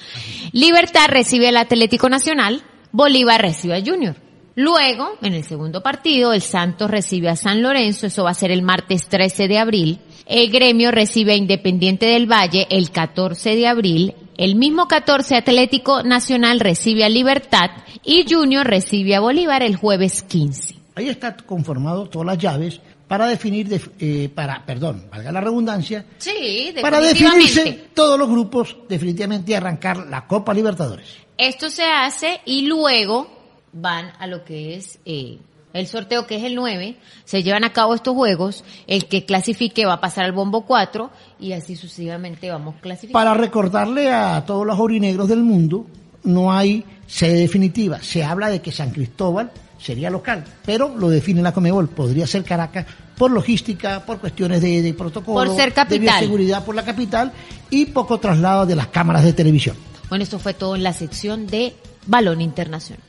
Libertad 0.51 1.07
recibe 1.09 1.47
al 1.47 1.57
Atlético 1.57 2.09
Nacional, 2.09 2.63
Bolívar 2.91 3.41
recibe 3.41 3.75
a 3.75 3.83
Junior. 3.83 4.15
Luego, 4.55 5.17
en 5.21 5.33
el 5.33 5.43
segundo 5.43 5.81
partido, 5.81 6.33
el 6.33 6.41
Santos 6.41 6.91
recibe 6.91 7.29
a 7.29 7.35
San 7.35 7.63
Lorenzo, 7.63 8.05
eso 8.05 8.23
va 8.23 8.31
a 8.31 8.35
ser 8.35 8.51
el 8.51 8.61
martes 8.61 9.07
13 9.07 9.47
de 9.47 9.57
abril. 9.57 9.99
El 10.25 10.49
Gremio 10.51 10.91
recibe 10.91 11.33
a 11.33 11.35
Independiente 11.35 12.05
del 12.05 12.31
Valle 12.31 12.67
el 12.69 12.91
14 12.91 13.55
de 13.55 13.67
abril. 13.67 14.13
El 14.37 14.55
mismo 14.55 14.87
14 14.87 15.35
Atlético 15.35 16.01
Nacional 16.03 16.59
recibe 16.59 17.03
a 17.03 17.09
Libertad 17.09 17.69
y 18.03 18.25
Junior 18.27 18.65
recibe 18.65 19.15
a 19.15 19.19
Bolívar 19.19 19.61
el 19.63 19.75
jueves 19.75 20.23
15. 20.23 20.75
Ahí 20.95 21.09
está 21.09 21.35
conformado 21.37 22.07
todas 22.07 22.25
las 22.27 22.37
llaves 22.37 22.79
para 23.07 23.27
definir, 23.27 23.67
de- 23.67 23.81
eh, 23.99 24.29
para, 24.33 24.65
perdón, 24.65 25.05
valga 25.11 25.31
la 25.31 25.41
redundancia, 25.41 26.05
Sí, 26.17 26.73
para 26.81 26.99
definirse 26.99 27.87
todos 27.93 28.17
los 28.17 28.29
grupos 28.29 28.75
definitivamente 28.89 29.51
y 29.51 29.55
arrancar 29.55 29.97
la 30.07 30.25
Copa 30.25 30.53
Libertadores. 30.53 31.07
Esto 31.37 31.69
se 31.69 31.83
hace 31.83 32.41
y 32.45 32.65
luego 32.65 33.27
van 33.73 34.13
a 34.19 34.25
lo 34.27 34.43
que 34.45 34.75
es 34.75 34.99
eh, 35.05 35.37
el 35.73 35.87
sorteo, 35.87 36.27
que 36.27 36.35
es 36.37 36.43
el 36.43 36.55
9. 36.55 36.95
Se 37.25 37.43
llevan 37.43 37.63
a 37.63 37.73
cabo 37.73 37.95
estos 37.95 38.13
juegos. 38.13 38.63
El 38.87 39.05
que 39.05 39.25
clasifique 39.25 39.85
va 39.85 39.93
a 39.93 40.01
pasar 40.01 40.25
al 40.25 40.31
bombo 40.31 40.65
4 40.65 41.09
y 41.39 41.53
así 41.53 41.75
sucesivamente 41.75 42.49
vamos 42.49 42.75
clasificando. 42.81 43.13
Para 43.13 43.33
recordarle 43.33 44.11
a 44.11 44.43
todos 44.45 44.65
los 44.65 44.77
aurinegros 44.77 45.27
del 45.27 45.39
mundo, 45.43 45.85
no 46.23 46.51
hay 46.53 46.85
sede 47.07 47.39
definitiva. 47.39 48.01
Se 48.01 48.23
habla 48.23 48.49
de 48.49 48.61
que 48.61 48.71
San 48.71 48.91
Cristóbal 48.91 49.51
sería 49.79 50.09
local, 50.09 50.43
pero 50.65 50.95
lo 50.95 51.09
define 51.09 51.41
la 51.41 51.51
Comebol. 51.51 51.89
Podría 51.89 52.27
ser 52.27 52.43
Caracas 52.43 52.85
por 53.17 53.31
logística, 53.31 54.05
por 54.05 54.19
cuestiones 54.19 54.61
de, 54.61 54.81
de 54.81 54.93
protocolo, 54.93 55.45
Por 55.45 55.55
ser 55.55 55.69
de 55.69 55.75
capital. 55.75 55.99
bioseguridad 56.01 56.63
por 56.65 56.75
la 56.75 56.83
capital 56.83 57.31
y 57.69 57.87
poco 57.87 58.19
traslado 58.19 58.65
de 58.65 58.75
las 58.75 58.87
cámaras 58.87 59.23
de 59.23 59.33
televisión. 59.33 59.75
Bueno, 60.09 60.23
esto 60.23 60.39
fue 60.39 60.53
todo 60.53 60.75
en 60.75 60.83
la 60.83 60.93
sección 60.93 61.47
de 61.47 61.73
Balón 62.07 62.41
Internacional. 62.41 63.03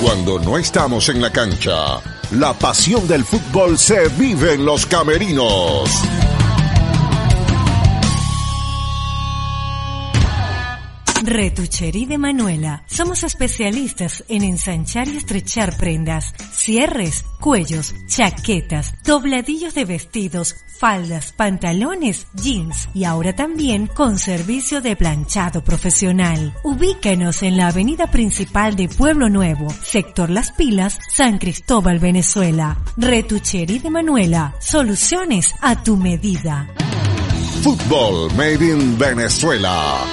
Cuando 0.00 0.38
no 0.38 0.56
estamos 0.56 1.10
en 1.10 1.20
la 1.20 1.30
cancha, 1.30 2.00
la 2.30 2.54
pasión 2.54 3.06
del 3.06 3.22
fútbol 3.22 3.78
se 3.78 4.08
vive 4.08 4.54
en 4.54 4.64
los 4.64 4.86
camerinos. 4.86 5.90
Retucherí 11.30 12.06
de 12.06 12.18
Manuela. 12.18 12.82
Somos 12.88 13.22
especialistas 13.22 14.24
en 14.28 14.42
ensanchar 14.42 15.06
y 15.06 15.16
estrechar 15.16 15.76
prendas, 15.76 16.34
cierres, 16.52 17.24
cuellos, 17.38 17.94
chaquetas, 18.08 18.94
dobladillos 19.04 19.72
de 19.74 19.84
vestidos, 19.84 20.56
faldas, 20.80 21.30
pantalones, 21.30 22.26
jeans 22.34 22.88
y 22.94 23.04
ahora 23.04 23.32
también 23.32 23.86
con 23.86 24.18
servicio 24.18 24.80
de 24.80 24.96
planchado 24.96 25.62
profesional. 25.62 26.52
Ubícanos 26.64 27.44
en 27.44 27.56
la 27.56 27.68
avenida 27.68 28.10
principal 28.10 28.74
de 28.74 28.88
Pueblo 28.88 29.28
Nuevo, 29.28 29.68
sector 29.84 30.30
Las 30.30 30.50
Pilas, 30.50 30.98
San 31.14 31.38
Cristóbal, 31.38 32.00
Venezuela. 32.00 32.76
Retucherí 32.96 33.78
de 33.78 33.90
Manuela. 33.90 34.56
Soluciones 34.58 35.54
a 35.60 35.80
tu 35.80 35.96
medida. 35.96 36.66
Fútbol 37.62 38.34
Made 38.34 38.66
in 38.66 38.98
Venezuela. 38.98 40.04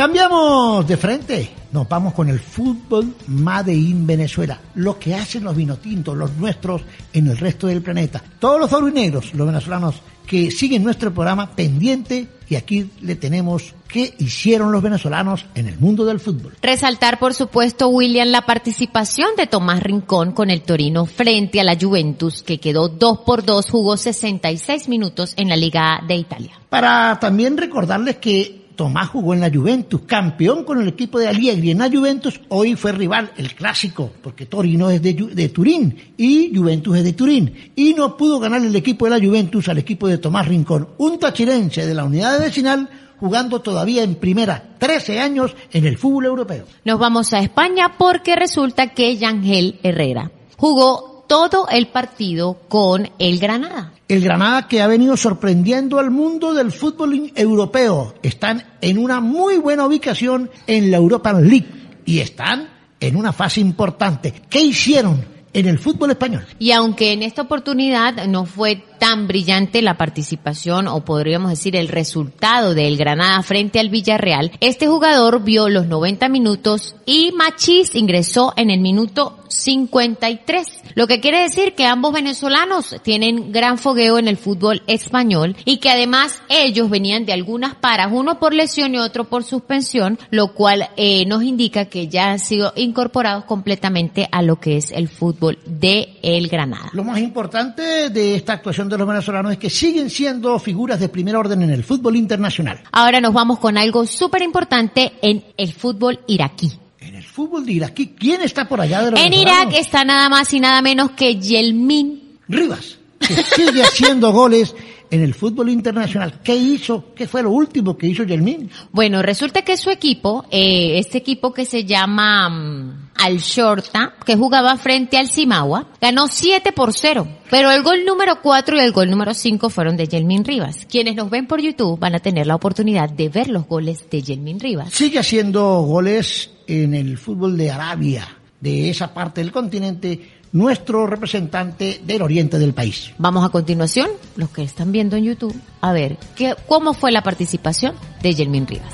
Cambiamos 0.00 0.88
de 0.88 0.96
frente. 0.96 1.50
Nos 1.72 1.86
vamos 1.86 2.14
con 2.14 2.30
el 2.30 2.40
fútbol 2.40 3.14
Made 3.26 3.74
in 3.74 4.06
Venezuela. 4.06 4.58
Lo 4.76 4.98
que 4.98 5.14
hacen 5.14 5.44
los 5.44 5.54
vinotintos, 5.54 6.16
los 6.16 6.32
nuestros, 6.36 6.80
en 7.12 7.26
el 7.26 7.36
resto 7.36 7.66
del 7.66 7.82
planeta. 7.82 8.24
Todos 8.38 8.58
los 8.58 8.72
aurinegros, 8.72 9.34
los 9.34 9.46
venezolanos 9.46 9.96
que 10.26 10.50
siguen 10.50 10.84
nuestro 10.84 11.12
programa 11.12 11.50
pendiente 11.54 12.28
y 12.48 12.54
aquí 12.54 12.90
le 13.02 13.14
tenemos 13.16 13.74
qué 13.88 14.14
hicieron 14.18 14.72
los 14.72 14.82
venezolanos 14.82 15.44
en 15.54 15.68
el 15.68 15.78
mundo 15.78 16.06
del 16.06 16.18
fútbol. 16.18 16.54
Resaltar, 16.62 17.18
por 17.18 17.34
supuesto, 17.34 17.88
William, 17.88 18.28
la 18.28 18.46
participación 18.46 19.28
de 19.36 19.48
Tomás 19.48 19.82
Rincón 19.82 20.32
con 20.32 20.48
el 20.48 20.62
Torino 20.62 21.04
frente 21.04 21.60
a 21.60 21.64
la 21.64 21.76
Juventus, 21.78 22.42
que 22.42 22.58
quedó 22.58 22.88
2 22.88 23.18
por 23.18 23.44
2, 23.44 23.68
jugó 23.68 23.98
66 23.98 24.88
minutos 24.88 25.34
en 25.36 25.50
la 25.50 25.56
Liga 25.56 25.96
A 25.96 26.06
de 26.06 26.14
Italia. 26.14 26.52
Para 26.70 27.18
también 27.20 27.58
recordarles 27.58 28.16
que 28.16 28.59
Tomás 28.80 29.10
jugó 29.10 29.34
en 29.34 29.40
la 29.40 29.50
Juventus, 29.52 30.00
campeón 30.06 30.64
con 30.64 30.80
el 30.80 30.88
equipo 30.88 31.18
de 31.18 31.28
Allegri 31.28 31.70
en 31.70 31.80
la 31.80 31.90
Juventus, 31.90 32.40
hoy 32.48 32.76
fue 32.76 32.92
rival, 32.92 33.30
el 33.36 33.54
clásico, 33.54 34.10
porque 34.22 34.46
Torino 34.46 34.88
es 34.88 35.02
de, 35.02 35.12
de 35.12 35.48
Turín 35.50 36.14
y 36.16 36.50
Juventus 36.56 36.96
es 36.96 37.04
de 37.04 37.12
Turín. 37.12 37.72
Y 37.76 37.92
no 37.92 38.16
pudo 38.16 38.40
ganar 38.40 38.62
el 38.62 38.74
equipo 38.74 39.04
de 39.04 39.10
la 39.10 39.22
Juventus 39.22 39.68
al 39.68 39.76
equipo 39.76 40.08
de 40.08 40.16
Tomás 40.16 40.48
Rincón, 40.48 40.88
un 40.96 41.18
tachirense 41.18 41.84
de 41.84 41.92
la 41.92 42.04
unidad 42.04 42.38
de 42.38 42.46
vecinal, 42.46 42.88
jugando 43.18 43.60
todavía 43.60 44.02
en 44.02 44.14
primera, 44.14 44.70
13 44.78 45.20
años 45.20 45.54
en 45.72 45.84
el 45.84 45.98
fútbol 45.98 46.24
europeo. 46.24 46.64
Nos 46.86 46.98
vamos 46.98 47.34
a 47.34 47.40
España 47.40 47.98
porque 47.98 48.34
resulta 48.34 48.94
que 48.94 49.14
Yangel 49.18 49.78
Herrera 49.82 50.30
jugó 50.56 51.09
todo 51.30 51.68
el 51.70 51.86
partido 51.86 52.58
con 52.66 53.08
el 53.20 53.38
Granada. 53.38 53.92
El 54.08 54.20
Granada 54.20 54.66
que 54.66 54.82
ha 54.82 54.88
venido 54.88 55.16
sorprendiendo 55.16 56.00
al 56.00 56.10
mundo 56.10 56.52
del 56.54 56.72
fútbol 56.72 57.30
europeo. 57.36 58.14
Están 58.20 58.64
en 58.80 58.98
una 58.98 59.20
muy 59.20 59.58
buena 59.58 59.86
ubicación 59.86 60.50
en 60.66 60.90
la 60.90 60.96
Europa 60.96 61.32
League 61.32 61.68
y 62.04 62.18
están 62.18 62.68
en 62.98 63.14
una 63.14 63.32
fase 63.32 63.60
importante. 63.60 64.34
¿Qué 64.50 64.60
hicieron 64.60 65.24
en 65.52 65.66
el 65.68 65.78
fútbol 65.78 66.10
español? 66.10 66.44
Y 66.58 66.72
aunque 66.72 67.12
en 67.12 67.22
esta 67.22 67.42
oportunidad 67.42 68.26
no 68.26 68.44
fue 68.44 68.82
tan 69.00 69.26
brillante 69.26 69.82
la 69.82 69.96
participación 69.96 70.86
o 70.86 71.04
podríamos 71.04 71.50
decir 71.50 71.74
el 71.74 71.88
resultado 71.88 72.74
del 72.74 72.96
Granada 72.96 73.42
frente 73.42 73.80
al 73.80 73.88
Villarreal, 73.88 74.52
este 74.60 74.86
jugador 74.86 75.42
vio 75.42 75.68
los 75.68 75.86
90 75.86 76.28
minutos 76.28 76.94
y 77.06 77.32
Machís 77.32 77.96
ingresó 77.96 78.52
en 78.56 78.70
el 78.70 78.80
minuto 78.80 79.40
53. 79.48 80.66
Lo 80.94 81.06
que 81.06 81.20
quiere 81.20 81.42
decir 81.42 81.74
que 81.74 81.86
ambos 81.86 82.12
venezolanos 82.12 82.96
tienen 83.02 83.52
gran 83.52 83.78
fogueo 83.78 84.18
en 84.18 84.28
el 84.28 84.36
fútbol 84.36 84.82
español 84.86 85.56
y 85.64 85.78
que 85.78 85.90
además 85.90 86.42
ellos 86.48 86.90
venían 86.90 87.26
de 87.26 87.32
algunas 87.32 87.74
paras, 87.74 88.08
uno 88.12 88.38
por 88.38 88.54
lesión 88.54 88.94
y 88.94 88.98
otro 88.98 89.24
por 89.24 89.44
suspensión, 89.44 90.18
lo 90.30 90.52
cual 90.52 90.90
eh, 90.96 91.24
nos 91.26 91.42
indica 91.42 91.86
que 91.86 92.08
ya 92.08 92.32
han 92.32 92.38
sido 92.38 92.72
incorporados 92.76 93.44
completamente 93.44 94.28
a 94.30 94.42
lo 94.42 94.60
que 94.60 94.76
es 94.76 94.90
el 94.90 95.08
fútbol 95.08 95.58
de 95.64 96.18
el 96.22 96.48
Granada. 96.48 96.90
Lo 96.92 97.04
más 97.04 97.20
importante 97.20 98.10
de 98.10 98.34
esta 98.34 98.54
actuación 98.54 98.88
de 98.90 98.98
los 98.98 99.08
venezolanos 99.08 99.52
es 99.52 99.58
que 99.58 99.70
siguen 99.70 100.10
siendo 100.10 100.58
figuras 100.58 101.00
de 101.00 101.08
primer 101.08 101.36
orden 101.36 101.62
en 101.62 101.70
el 101.70 101.84
fútbol 101.84 102.16
internacional. 102.16 102.82
Ahora 102.92 103.20
nos 103.20 103.32
vamos 103.32 103.58
con 103.58 103.78
algo 103.78 104.06
súper 104.06 104.42
importante 104.42 105.12
en 105.22 105.44
el 105.56 105.72
fútbol 105.72 106.20
iraquí. 106.26 106.72
En 106.98 107.14
el 107.14 107.24
fútbol 107.24 107.64
de 107.64 107.72
Irak, 107.72 107.98
¿quién 108.18 108.42
está 108.42 108.68
por 108.68 108.80
allá 108.80 109.02
de 109.02 109.12
los 109.12 109.20
En 109.20 109.30
venezolanos? 109.30 109.72
Irak 109.72 109.80
está 109.80 110.04
nada 110.04 110.28
más 110.28 110.52
y 110.52 110.60
nada 110.60 110.82
menos 110.82 111.12
que 111.12 111.36
Yelmin 111.36 112.38
Rivas, 112.48 112.98
que 113.18 113.34
sigue 113.42 113.82
haciendo 113.82 114.32
goles 114.32 114.74
en 115.10 115.22
el 115.22 115.34
fútbol 115.34 115.70
internacional. 115.70 116.40
¿Qué 116.42 116.56
hizo? 116.56 117.12
¿Qué 117.14 117.26
fue 117.26 117.42
lo 117.42 117.50
último 117.50 117.96
que 117.96 118.06
hizo 118.06 118.22
Yelmin? 118.22 118.70
Bueno, 118.92 119.22
resulta 119.22 119.62
que 119.62 119.76
su 119.76 119.90
equipo, 119.90 120.44
eh, 120.50 120.98
este 120.98 121.18
equipo 121.18 121.52
que 121.52 121.64
se 121.64 121.84
llama 121.84 122.48
mm, 122.48 123.10
Al 123.16 123.38
Shorta, 123.38 124.14
que 124.24 124.36
jugaba 124.36 124.76
frente 124.76 125.18
al 125.18 125.28
Simagua, 125.28 125.88
ganó 126.00 126.28
7 126.28 126.72
por 126.72 126.92
0. 126.92 127.26
Pero 127.50 127.70
el 127.72 127.82
gol 127.82 128.04
número 128.04 128.40
4 128.40 128.76
y 128.76 128.80
el 128.80 128.92
gol 128.92 129.10
número 129.10 129.34
5 129.34 129.68
fueron 129.70 129.96
de 129.96 130.06
Yelmin 130.06 130.44
Rivas. 130.44 130.86
Quienes 130.88 131.16
nos 131.16 131.30
ven 131.30 131.46
por 131.46 131.60
YouTube 131.60 131.98
van 131.98 132.14
a 132.14 132.20
tener 132.20 132.46
la 132.46 132.54
oportunidad 132.54 133.10
de 133.10 133.28
ver 133.28 133.48
los 133.48 133.66
goles 133.66 134.08
de 134.08 134.22
Yelmin 134.22 134.60
Rivas. 134.60 134.92
Sigue 134.92 135.18
haciendo 135.18 135.82
goles 135.82 136.50
en 136.66 136.94
el 136.94 137.18
fútbol 137.18 137.56
de 137.56 137.70
Arabia, 137.70 138.28
de 138.60 138.90
esa 138.90 139.12
parte 139.12 139.40
del 139.40 139.50
continente, 139.50 140.39
nuestro 140.52 141.06
representante 141.06 142.00
del 142.04 142.22
oriente 142.22 142.58
del 142.58 142.74
país. 142.74 143.12
Vamos 143.18 143.44
a 143.44 143.50
continuación, 143.50 144.08
los 144.36 144.50
que 144.50 144.62
están 144.62 144.92
viendo 144.92 145.16
en 145.16 145.24
YouTube, 145.24 145.54
a 145.80 145.92
ver 145.92 146.16
qué, 146.34 146.54
cómo 146.66 146.94
fue 146.94 147.12
la 147.12 147.22
participación 147.22 147.94
de 148.22 148.34
Yelmin 148.34 148.66
Rivas. 148.66 148.92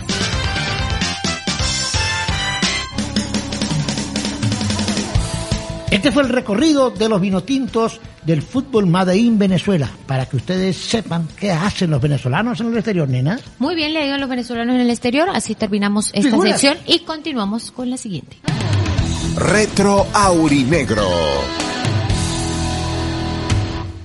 Este 5.90 6.12
fue 6.12 6.24
el 6.24 6.28
recorrido 6.28 6.90
de 6.90 7.08
los 7.08 7.20
vinotintos 7.20 8.00
del 8.24 8.42
fútbol 8.42 8.86
Made 8.86 9.16
in 9.16 9.38
Venezuela, 9.38 9.88
para 10.06 10.26
que 10.26 10.36
ustedes 10.36 10.76
sepan 10.76 11.28
qué 11.38 11.52
hacen 11.52 11.90
los 11.90 12.02
venezolanos 12.02 12.60
en 12.60 12.66
el 12.66 12.76
exterior, 12.76 13.08
nena. 13.08 13.38
Muy 13.60 13.76
bien, 13.76 13.94
le 13.94 14.02
digo 14.02 14.14
a 14.14 14.18
los 14.18 14.28
venezolanos 14.28 14.74
en 14.74 14.80
el 14.80 14.90
exterior, 14.90 15.28
así 15.32 15.54
terminamos 15.54 16.10
esta 16.12 16.28
Figuras. 16.28 16.60
sección 16.60 16.76
y 16.86 16.98
continuamos 17.00 17.70
con 17.70 17.88
la 17.88 17.96
siguiente. 17.96 18.36
Retro 19.36 20.06
Aurinegro. 20.14 21.06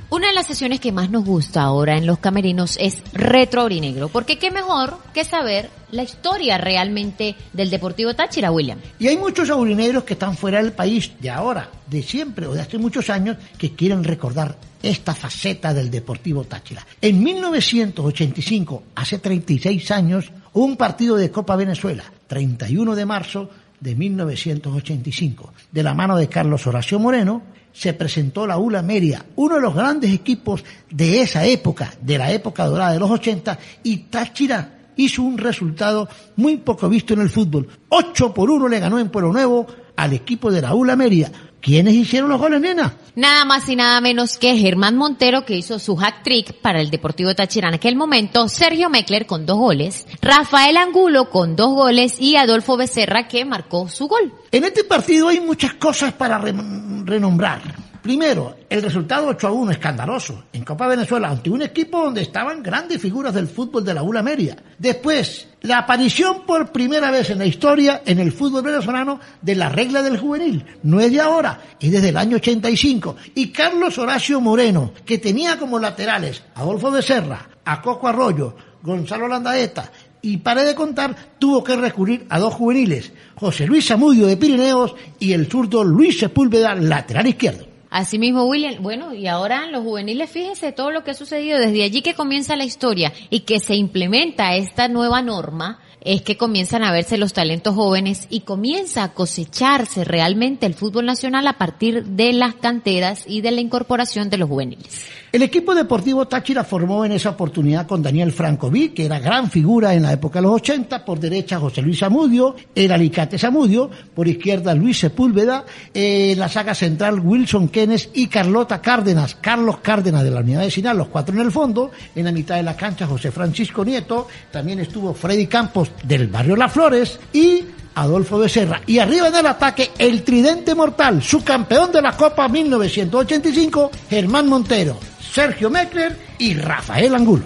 Una 0.10 0.28
de 0.28 0.34
las 0.34 0.46
sesiones 0.46 0.82
que 0.82 0.92
más 0.92 1.10
nos 1.10 1.24
gusta 1.24 1.62
ahora 1.62 1.96
en 1.96 2.06
los 2.06 2.20
camerinos 2.20 2.76
es 2.82 3.02
Retro 3.14 3.62
Aurinegro, 3.62 4.10
porque 4.10 4.38
qué 4.38 4.52
mejor 4.52 4.98
que 5.14 5.24
saber 5.24 5.70
la 5.92 6.04
historia 6.04 6.58
realmente 6.58 7.38
del 7.54 7.70
Deportivo 7.70 8.14
Táchira, 8.14 8.52
William. 8.52 8.80
Y 9.00 9.08
hay 9.08 9.16
muchos 9.16 9.50
aurinegros 9.50 10.04
que 10.04 10.14
están 10.14 10.36
fuera 10.36 10.62
del 10.62 10.74
país 10.74 11.14
de 11.22 11.30
ahora, 11.30 11.70
de 11.88 12.04
siempre 12.04 12.46
o 12.48 12.54
de 12.54 12.60
hace 12.60 12.78
muchos 12.78 13.10
años, 13.10 13.38
que 13.58 13.74
quieren 13.74 14.04
recordar 14.04 14.58
esta 14.84 15.16
faceta 15.16 15.74
del 15.74 15.90
Deportivo 15.90 16.44
Táchira. 16.44 16.86
En 17.02 17.24
1985, 17.24 18.84
hace 18.96 19.20
36 19.20 19.92
años, 19.92 20.30
un 20.52 20.76
partido 20.76 21.16
de 21.16 21.32
Copa 21.32 21.56
Venezuela, 21.56 22.04
31 22.28 22.96
de 22.96 23.06
marzo 23.06 23.50
de 23.82 23.96
1985. 23.96 25.54
De 25.72 25.84
la 25.84 25.94
mano 25.94 26.16
de 26.16 26.30
Carlos 26.30 26.66
Horacio 26.66 27.00
Moreno, 27.00 27.42
se 27.74 27.94
presentó 27.94 28.48
la 28.48 28.58
ULA 28.58 28.82
Meria, 28.82 29.26
uno 29.36 29.56
de 29.56 29.62
los 29.62 29.76
grandes 29.76 30.14
equipos 30.14 30.64
de 30.90 31.22
esa 31.22 31.46
época, 31.46 31.94
de 32.02 32.18
la 32.18 32.32
época 32.32 32.66
dorada 32.66 32.94
de 32.94 33.00
los 33.00 33.12
80, 33.12 33.58
y 33.84 33.98
Táchira 33.98 34.78
hizo 34.96 35.24
un 35.24 35.38
resultado 35.38 36.08
muy 36.36 36.58
poco 36.58 36.90
visto 36.90 37.14
en 37.14 37.22
el 37.22 37.30
fútbol. 37.30 37.68
8 37.90 38.34
por 38.34 38.50
1 38.50 38.68
le 38.68 38.80
ganó 38.80 39.00
en 39.00 39.10
Pueblo 39.10 39.32
Nuevo 39.32 39.68
al 39.96 40.14
equipo 40.14 40.52
de 40.52 40.62
la 40.62 40.74
ULA 40.74 40.96
Meria. 40.96 41.32
¿Quiénes 41.62 41.94
hicieron 41.94 42.30
los 42.30 42.40
goles, 42.40 42.60
nena? 42.60 42.96
Nada 43.16 43.46
más 43.46 43.70
y 43.70 43.76
nada 43.76 44.02
menos 44.02 44.38
que 44.38 44.58
Germán 44.58 44.98
Montero, 44.98 45.46
que 45.46 45.56
hizo 45.56 45.78
su 45.78 46.00
hat 46.00 46.24
trick 46.24 46.54
para 46.54 46.82
el 46.82 46.90
Deportivo 46.90 47.36
Táchira 47.36 47.68
en 47.68 47.76
aquel 47.76 47.96
momento, 47.96 48.50
Sergio 48.50 48.90
Meckler 48.90 49.28
con 49.28 49.46
dos 49.46 49.58
goles, 49.58 50.08
Rafael 50.22 50.76
Angulo 50.78 51.30
con 51.30 51.56
dos 51.56 51.76
goles 51.76 52.20
y 52.20 52.36
Adolfo 52.36 52.78
Becerra 52.78 53.28
que 53.28 53.46
marcó 53.46 53.88
su 53.90 54.08
gol. 54.08 54.34
En 54.52 54.64
este 54.64 54.84
partido 54.84 55.28
hay 55.28 55.40
muchas 55.40 55.76
cosas 55.76 56.14
para 56.14 56.40
renombrar. 56.40 57.81
Primero, 58.02 58.56
el 58.68 58.82
resultado 58.82 59.28
8 59.28 59.48
a 59.48 59.52
1 59.52 59.72
escandaloso 59.74 60.46
en 60.52 60.64
Copa 60.64 60.88
Venezuela 60.88 61.30
ante 61.30 61.52
un 61.52 61.62
equipo 61.62 62.04
donde 62.04 62.24
estaban 62.24 62.64
grandes 62.64 63.00
figuras 63.00 63.32
del 63.32 63.48
fútbol 63.48 63.86
de 63.86 63.94
la 63.94 64.02
ULA 64.02 64.24
Media. 64.24 64.58
Después, 64.80 65.48
la 65.62 65.78
aparición 65.78 66.42
por 66.48 66.72
primera 66.72 67.12
vez 67.12 67.30
en 67.30 67.38
la 67.38 67.46
historia 67.46 68.02
en 68.04 68.18
el 68.18 68.32
fútbol 68.32 68.64
venezolano 68.64 69.20
de 69.42 69.56
la 69.56 69.70
regla 69.70 70.02
del 70.02 70.18
juvenil. 70.18 70.66
No 70.82 71.00
es 71.00 71.12
de 71.12 71.22
ahora, 71.22 71.62
es 71.80 71.92
desde 71.92 72.10
el 72.10 72.18
año 72.18 72.38
85. 72.38 73.18
Y 73.36 73.50
Carlos 73.52 74.00
Horacio 74.00 74.42
Moreno, 74.42 74.94
que 75.06 75.20
tenía 75.20 75.60
como 75.60 75.78
laterales 75.78 76.42
a 76.56 76.62
Adolfo 76.62 76.90
de 76.90 77.04
Serra, 77.04 77.50
a 77.64 77.84
Coco 77.84 78.08
Arroyo, 78.08 78.56
Gonzalo 78.82 79.28
Landaeta 79.28 79.92
y 80.24 80.38
para 80.38 80.64
de 80.64 80.74
contar, 80.74 81.16
tuvo 81.38 81.64
que 81.64 81.76
recurrir 81.76 82.26
a 82.30 82.40
dos 82.40 82.54
juveniles, 82.54 83.12
José 83.36 83.66
Luis 83.68 83.88
Zamudio 83.88 84.28
de 84.28 84.38
Pirineos 84.38 84.96
y 85.20 85.34
el 85.34 85.48
zurdo 85.48 85.84
Luis 85.84 86.20
Sepúlveda, 86.20 86.76
lateral 86.76 87.28
izquierdo. 87.28 87.71
Asimismo, 87.92 88.46
William, 88.46 88.82
bueno, 88.82 89.14
y 89.14 89.28
ahora 89.28 89.68
los 89.68 89.84
juveniles, 89.84 90.32
fíjese 90.32 90.72
todo 90.72 90.92
lo 90.92 91.04
que 91.04 91.12
ha 91.12 91.14
sucedido 91.14 91.60
desde 91.60 91.84
allí 91.84 92.02
que 92.02 92.14
comienza 92.14 92.56
la 92.56 92.64
historia 92.64 93.12
y 93.30 93.42
que 93.42 93.60
se 93.60 93.76
implementa 93.76 94.56
esta 94.56 94.88
nueva 94.88 95.22
norma, 95.22 95.82
es 96.00 96.22
que 96.22 96.38
comienzan 96.38 96.86
a 96.86 96.94
verse 96.94 97.18
los 97.18 97.34
talentos 97.34 97.76
jóvenes 97.76 98.28
y 98.30 98.40
comienza 98.40 99.04
a 99.04 99.14
cosecharse 99.14 100.06
realmente 100.06 100.66
el 100.66 100.74
fútbol 100.74 101.06
nacional 101.06 101.46
a 101.48 101.58
partir 101.58 102.06
de 102.06 102.32
las 102.32 102.56
canteras 102.56 103.26
y 103.28 103.42
de 103.42 103.52
la 103.52 103.60
incorporación 103.60 104.30
de 104.30 104.38
los 104.38 104.48
juveniles. 104.48 105.06
El 105.32 105.44
equipo 105.44 105.74
deportivo 105.74 106.28
Táchira 106.28 106.66
formó 106.66 107.06
en 107.06 107.14
esa 107.14 107.30
oportunidad 107.30 107.88
con 107.88 108.04
Daniel 108.04 108.34
Francoví, 108.34 108.90
que 108.90 109.06
era 109.06 109.18
gran 109.18 109.50
figura 109.50 109.94
en 109.94 110.04
la 110.04 110.12
época 110.12 110.40
de 110.40 110.44
los 110.44 110.56
80, 110.56 111.06
por 111.06 111.22
derecha 111.22 111.58
José 111.58 111.82
Luis 111.82 112.00
Zamudio, 112.00 112.58
el 112.76 112.92
Alicate 112.92 113.40
Zamudio, 113.40 113.90
por 114.14 114.28
izquierda 114.28 114.76
Luis 114.76 115.00
Sepúlveda, 115.00 115.64
en 115.94 116.38
la 116.38 116.50
saga 116.50 116.76
central 116.76 117.22
Wilson 117.22 117.70
Kenes 117.70 118.10
y 118.14 118.28
Carlota 118.28 118.82
Cárdenas, 118.82 119.36
Carlos 119.40 119.78
Cárdenas 119.82 120.26
de 120.26 120.32
la 120.32 120.42
unidad 120.42 120.66
vecinal, 120.66 120.98
los 120.98 121.08
cuatro 121.08 121.34
en 121.34 121.40
el 121.40 121.52
fondo, 121.54 121.92
en 122.14 122.26
la 122.26 122.34
mitad 122.34 122.58
de 122.58 122.64
la 122.64 122.76
cancha 122.76 123.08
José 123.08 123.32
Francisco 123.32 123.86
Nieto, 123.86 124.28
también 124.52 124.82
estuvo 124.82 125.14
Freddy 125.14 125.48
Campos 125.48 125.92
del 126.04 126.28
barrio 126.28 126.58
Las 126.58 126.74
Flores 126.74 127.18
y 127.32 127.64
Adolfo 127.96 128.38
Becerra. 128.38 128.82
Y 128.86 129.00
arriba 129.00 129.30
en 129.30 129.36
el 129.36 129.48
ataque, 129.48 129.92
el 129.98 130.24
tridente 130.24 130.76
mortal, 130.76 131.24
su 131.24 131.42
campeón 131.42 131.90
de 131.94 132.02
la 132.02 132.18
Copa 132.18 132.50
1985, 132.50 133.92
Germán 134.10 134.50
Montero. 134.50 135.11
Sergio 135.34 135.70
Meckler 135.70 136.18
y 136.40 136.56
Rafael 136.56 137.16
Angulo. 137.16 137.46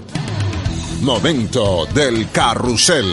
Momento 1.01 1.85
del 1.93 2.31
carrusel. 2.31 3.05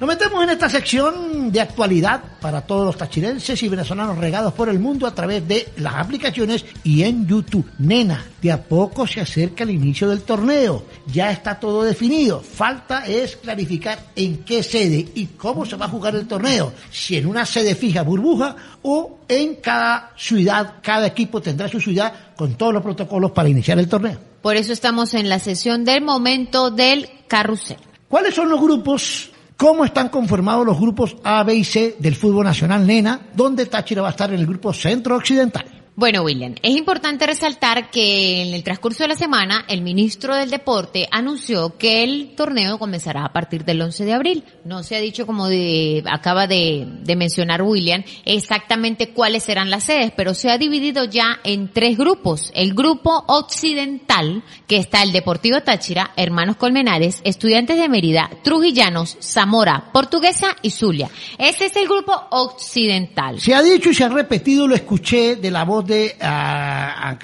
Nos 0.00 0.08
metemos 0.08 0.42
en 0.42 0.48
esta 0.48 0.70
sección 0.70 1.52
de 1.52 1.60
actualidad 1.60 2.22
para 2.40 2.62
todos 2.62 2.86
los 2.86 2.96
tachirenses 2.96 3.62
y 3.62 3.68
venezolanos 3.68 4.16
regados 4.16 4.54
por 4.54 4.70
el 4.70 4.78
mundo 4.78 5.06
a 5.06 5.14
través 5.14 5.46
de 5.46 5.68
las 5.76 5.96
aplicaciones 5.96 6.64
y 6.82 7.02
en 7.02 7.26
YouTube. 7.26 7.70
Nena, 7.78 8.24
de 8.40 8.50
a 8.50 8.62
poco 8.62 9.06
se 9.06 9.20
acerca 9.20 9.64
el 9.64 9.72
inicio 9.72 10.08
del 10.08 10.22
torneo. 10.22 10.86
Ya 11.12 11.30
está 11.30 11.60
todo 11.60 11.82
definido. 11.82 12.40
Falta 12.40 13.04
es 13.06 13.36
clarificar 13.36 13.98
en 14.16 14.38
qué 14.38 14.62
sede 14.62 15.06
y 15.14 15.26
cómo 15.36 15.66
se 15.66 15.76
va 15.76 15.84
a 15.84 15.90
jugar 15.90 16.14
el 16.16 16.26
torneo. 16.26 16.72
Si 16.90 17.18
en 17.18 17.26
una 17.26 17.44
sede 17.44 17.74
fija 17.74 18.02
burbuja 18.02 18.56
o 18.80 19.18
en 19.28 19.56
cada 19.56 20.14
ciudad, 20.16 20.76
cada 20.80 21.08
equipo 21.08 21.42
tendrá 21.42 21.68
su 21.68 21.78
ciudad 21.78 22.32
con 22.36 22.54
todos 22.54 22.72
los 22.72 22.82
protocolos 22.82 23.32
para 23.32 23.50
iniciar 23.50 23.78
el 23.78 23.86
torneo. 23.86 24.18
Por 24.40 24.56
eso 24.56 24.72
estamos 24.72 25.12
en 25.12 25.28
la 25.28 25.38
sesión 25.38 25.84
del 25.84 26.00
momento 26.00 26.70
del 26.70 27.06
carrusel. 27.28 27.76
¿Cuáles 28.08 28.34
son 28.34 28.48
los 28.48 28.58
grupos 28.58 29.30
cómo 29.60 29.84
están 29.84 30.08
conformados 30.08 30.64
los 30.64 30.80
grupos 30.80 31.18
A, 31.22 31.44
B 31.44 31.54
y 31.54 31.64
C 31.64 31.96
del 31.98 32.16
fútbol 32.16 32.46
nacional 32.46 32.86
Nena, 32.86 33.28
donde 33.34 33.66
Táchira 33.66 34.00
va 34.00 34.08
a 34.08 34.12
estar 34.12 34.32
en 34.32 34.40
el 34.40 34.46
grupo 34.46 34.72
Centro 34.72 35.16
Occidental. 35.16 35.79
Bueno, 36.00 36.22
William, 36.22 36.54
es 36.62 36.74
importante 36.74 37.26
resaltar 37.26 37.90
que 37.90 38.40
en 38.40 38.54
el 38.54 38.64
transcurso 38.64 39.04
de 39.04 39.08
la 39.08 39.16
semana 39.16 39.66
el 39.68 39.82
ministro 39.82 40.34
del 40.34 40.48
Deporte 40.48 41.06
anunció 41.10 41.76
que 41.76 42.02
el 42.02 42.34
torneo 42.34 42.78
comenzará 42.78 43.26
a 43.26 43.34
partir 43.34 43.66
del 43.66 43.82
11 43.82 44.06
de 44.06 44.14
abril. 44.14 44.44
No 44.64 44.82
se 44.82 44.96
ha 44.96 45.00
dicho, 45.00 45.26
como 45.26 45.46
de, 45.46 46.02
acaba 46.10 46.46
de, 46.46 46.86
mencionar 47.18 47.60
William, 47.60 48.02
exactamente 48.24 49.10
cuáles 49.10 49.42
serán 49.42 49.68
las 49.68 49.84
sedes, 49.84 50.10
pero 50.16 50.32
se 50.32 50.50
ha 50.50 50.56
dividido 50.56 51.04
ya 51.04 51.38
en 51.44 51.68
tres 51.68 51.98
grupos. 51.98 52.50
El 52.54 52.72
grupo 52.72 53.22
occidental, 53.26 54.42
que 54.66 54.78
está 54.78 55.02
el 55.02 55.12
Deportivo 55.12 55.60
Táchira, 55.60 56.12
Hermanos 56.16 56.56
Colmenares, 56.56 57.20
Estudiantes 57.24 57.76
de 57.76 57.90
Mérida, 57.90 58.30
Trujillanos, 58.42 59.18
Zamora, 59.20 59.90
Portuguesa 59.92 60.56
y 60.62 60.70
Zulia. 60.70 61.10
Ese 61.36 61.66
es 61.66 61.76
el 61.76 61.86
grupo 61.86 62.14
occidental. 62.30 63.38
Se 63.38 63.54
ha 63.54 63.60
dicho 63.60 63.90
y 63.90 63.94
se 63.94 64.04
ha 64.04 64.08
repetido, 64.08 64.66
lo 64.66 64.74
escuché 64.74 65.36
de 65.36 65.50
la 65.50 65.66
voz 65.66 65.89
de 65.90 66.16
a, 66.20 67.18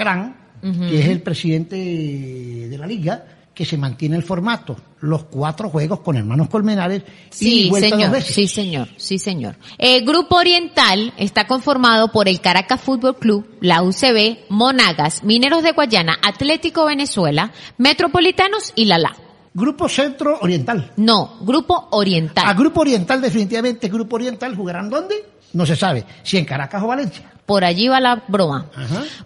que 0.61 1.01
es 1.01 1.09
el 1.09 1.23
presidente 1.23 1.77
de 1.77 2.79
la 2.79 2.87
liga, 2.87 3.25
que 3.55 3.65
se 3.65 3.79
mantiene 3.79 4.17
el 4.17 4.23
formato, 4.23 4.77
los 5.01 5.25
cuatro 5.25 5.71
juegos 5.71 6.01
con 6.01 6.17
hermanos 6.17 6.49
Colmenares 6.51 7.03
sí, 7.31 7.71
señor, 7.73 8.21
Sí, 8.21 8.47
señor, 8.47 8.89
sí, 8.99 9.19
señor. 9.19 9.57
El 9.79 10.05
Grupo 10.05 10.37
Oriental 10.37 11.15
está 11.17 11.47
conformado 11.47 12.13
por 12.13 12.29
el 12.29 12.43
Caracas 12.43 12.83
Fútbol 12.83 13.17
Club, 13.17 13.47
la 13.63 13.83
UCB, 13.83 14.51
Monagas, 14.51 15.25
Mineros 15.25 15.63
de 15.63 15.73
Guayana, 15.73 16.19
Atlético 16.23 16.85
Venezuela, 16.85 17.53
Metropolitanos 17.79 18.75
y 18.75 18.85
Lala. 18.85 19.17
Grupo 19.55 19.89
Centro 19.89 20.39
Oriental. 20.43 20.93
No, 20.97 21.39
Grupo 21.41 21.89
Oriental. 21.93 22.47
A 22.47 22.53
Grupo 22.53 22.83
Oriental, 22.83 23.23
definitivamente, 23.23 23.89
Grupo 23.89 24.17
Oriental, 24.17 24.55
¿jugarán 24.55 24.91
dónde? 24.91 25.15
No 25.55 25.65
se 25.65 25.77
sabe, 25.77 26.05
si 26.23 26.37
en 26.37 26.45
Caracas 26.45 26.83
o 26.83 26.89
Valencia. 26.89 27.33
Por 27.47 27.65
allí 27.65 27.87
va 27.87 28.01
la 28.01 28.25
broma, 28.27 28.67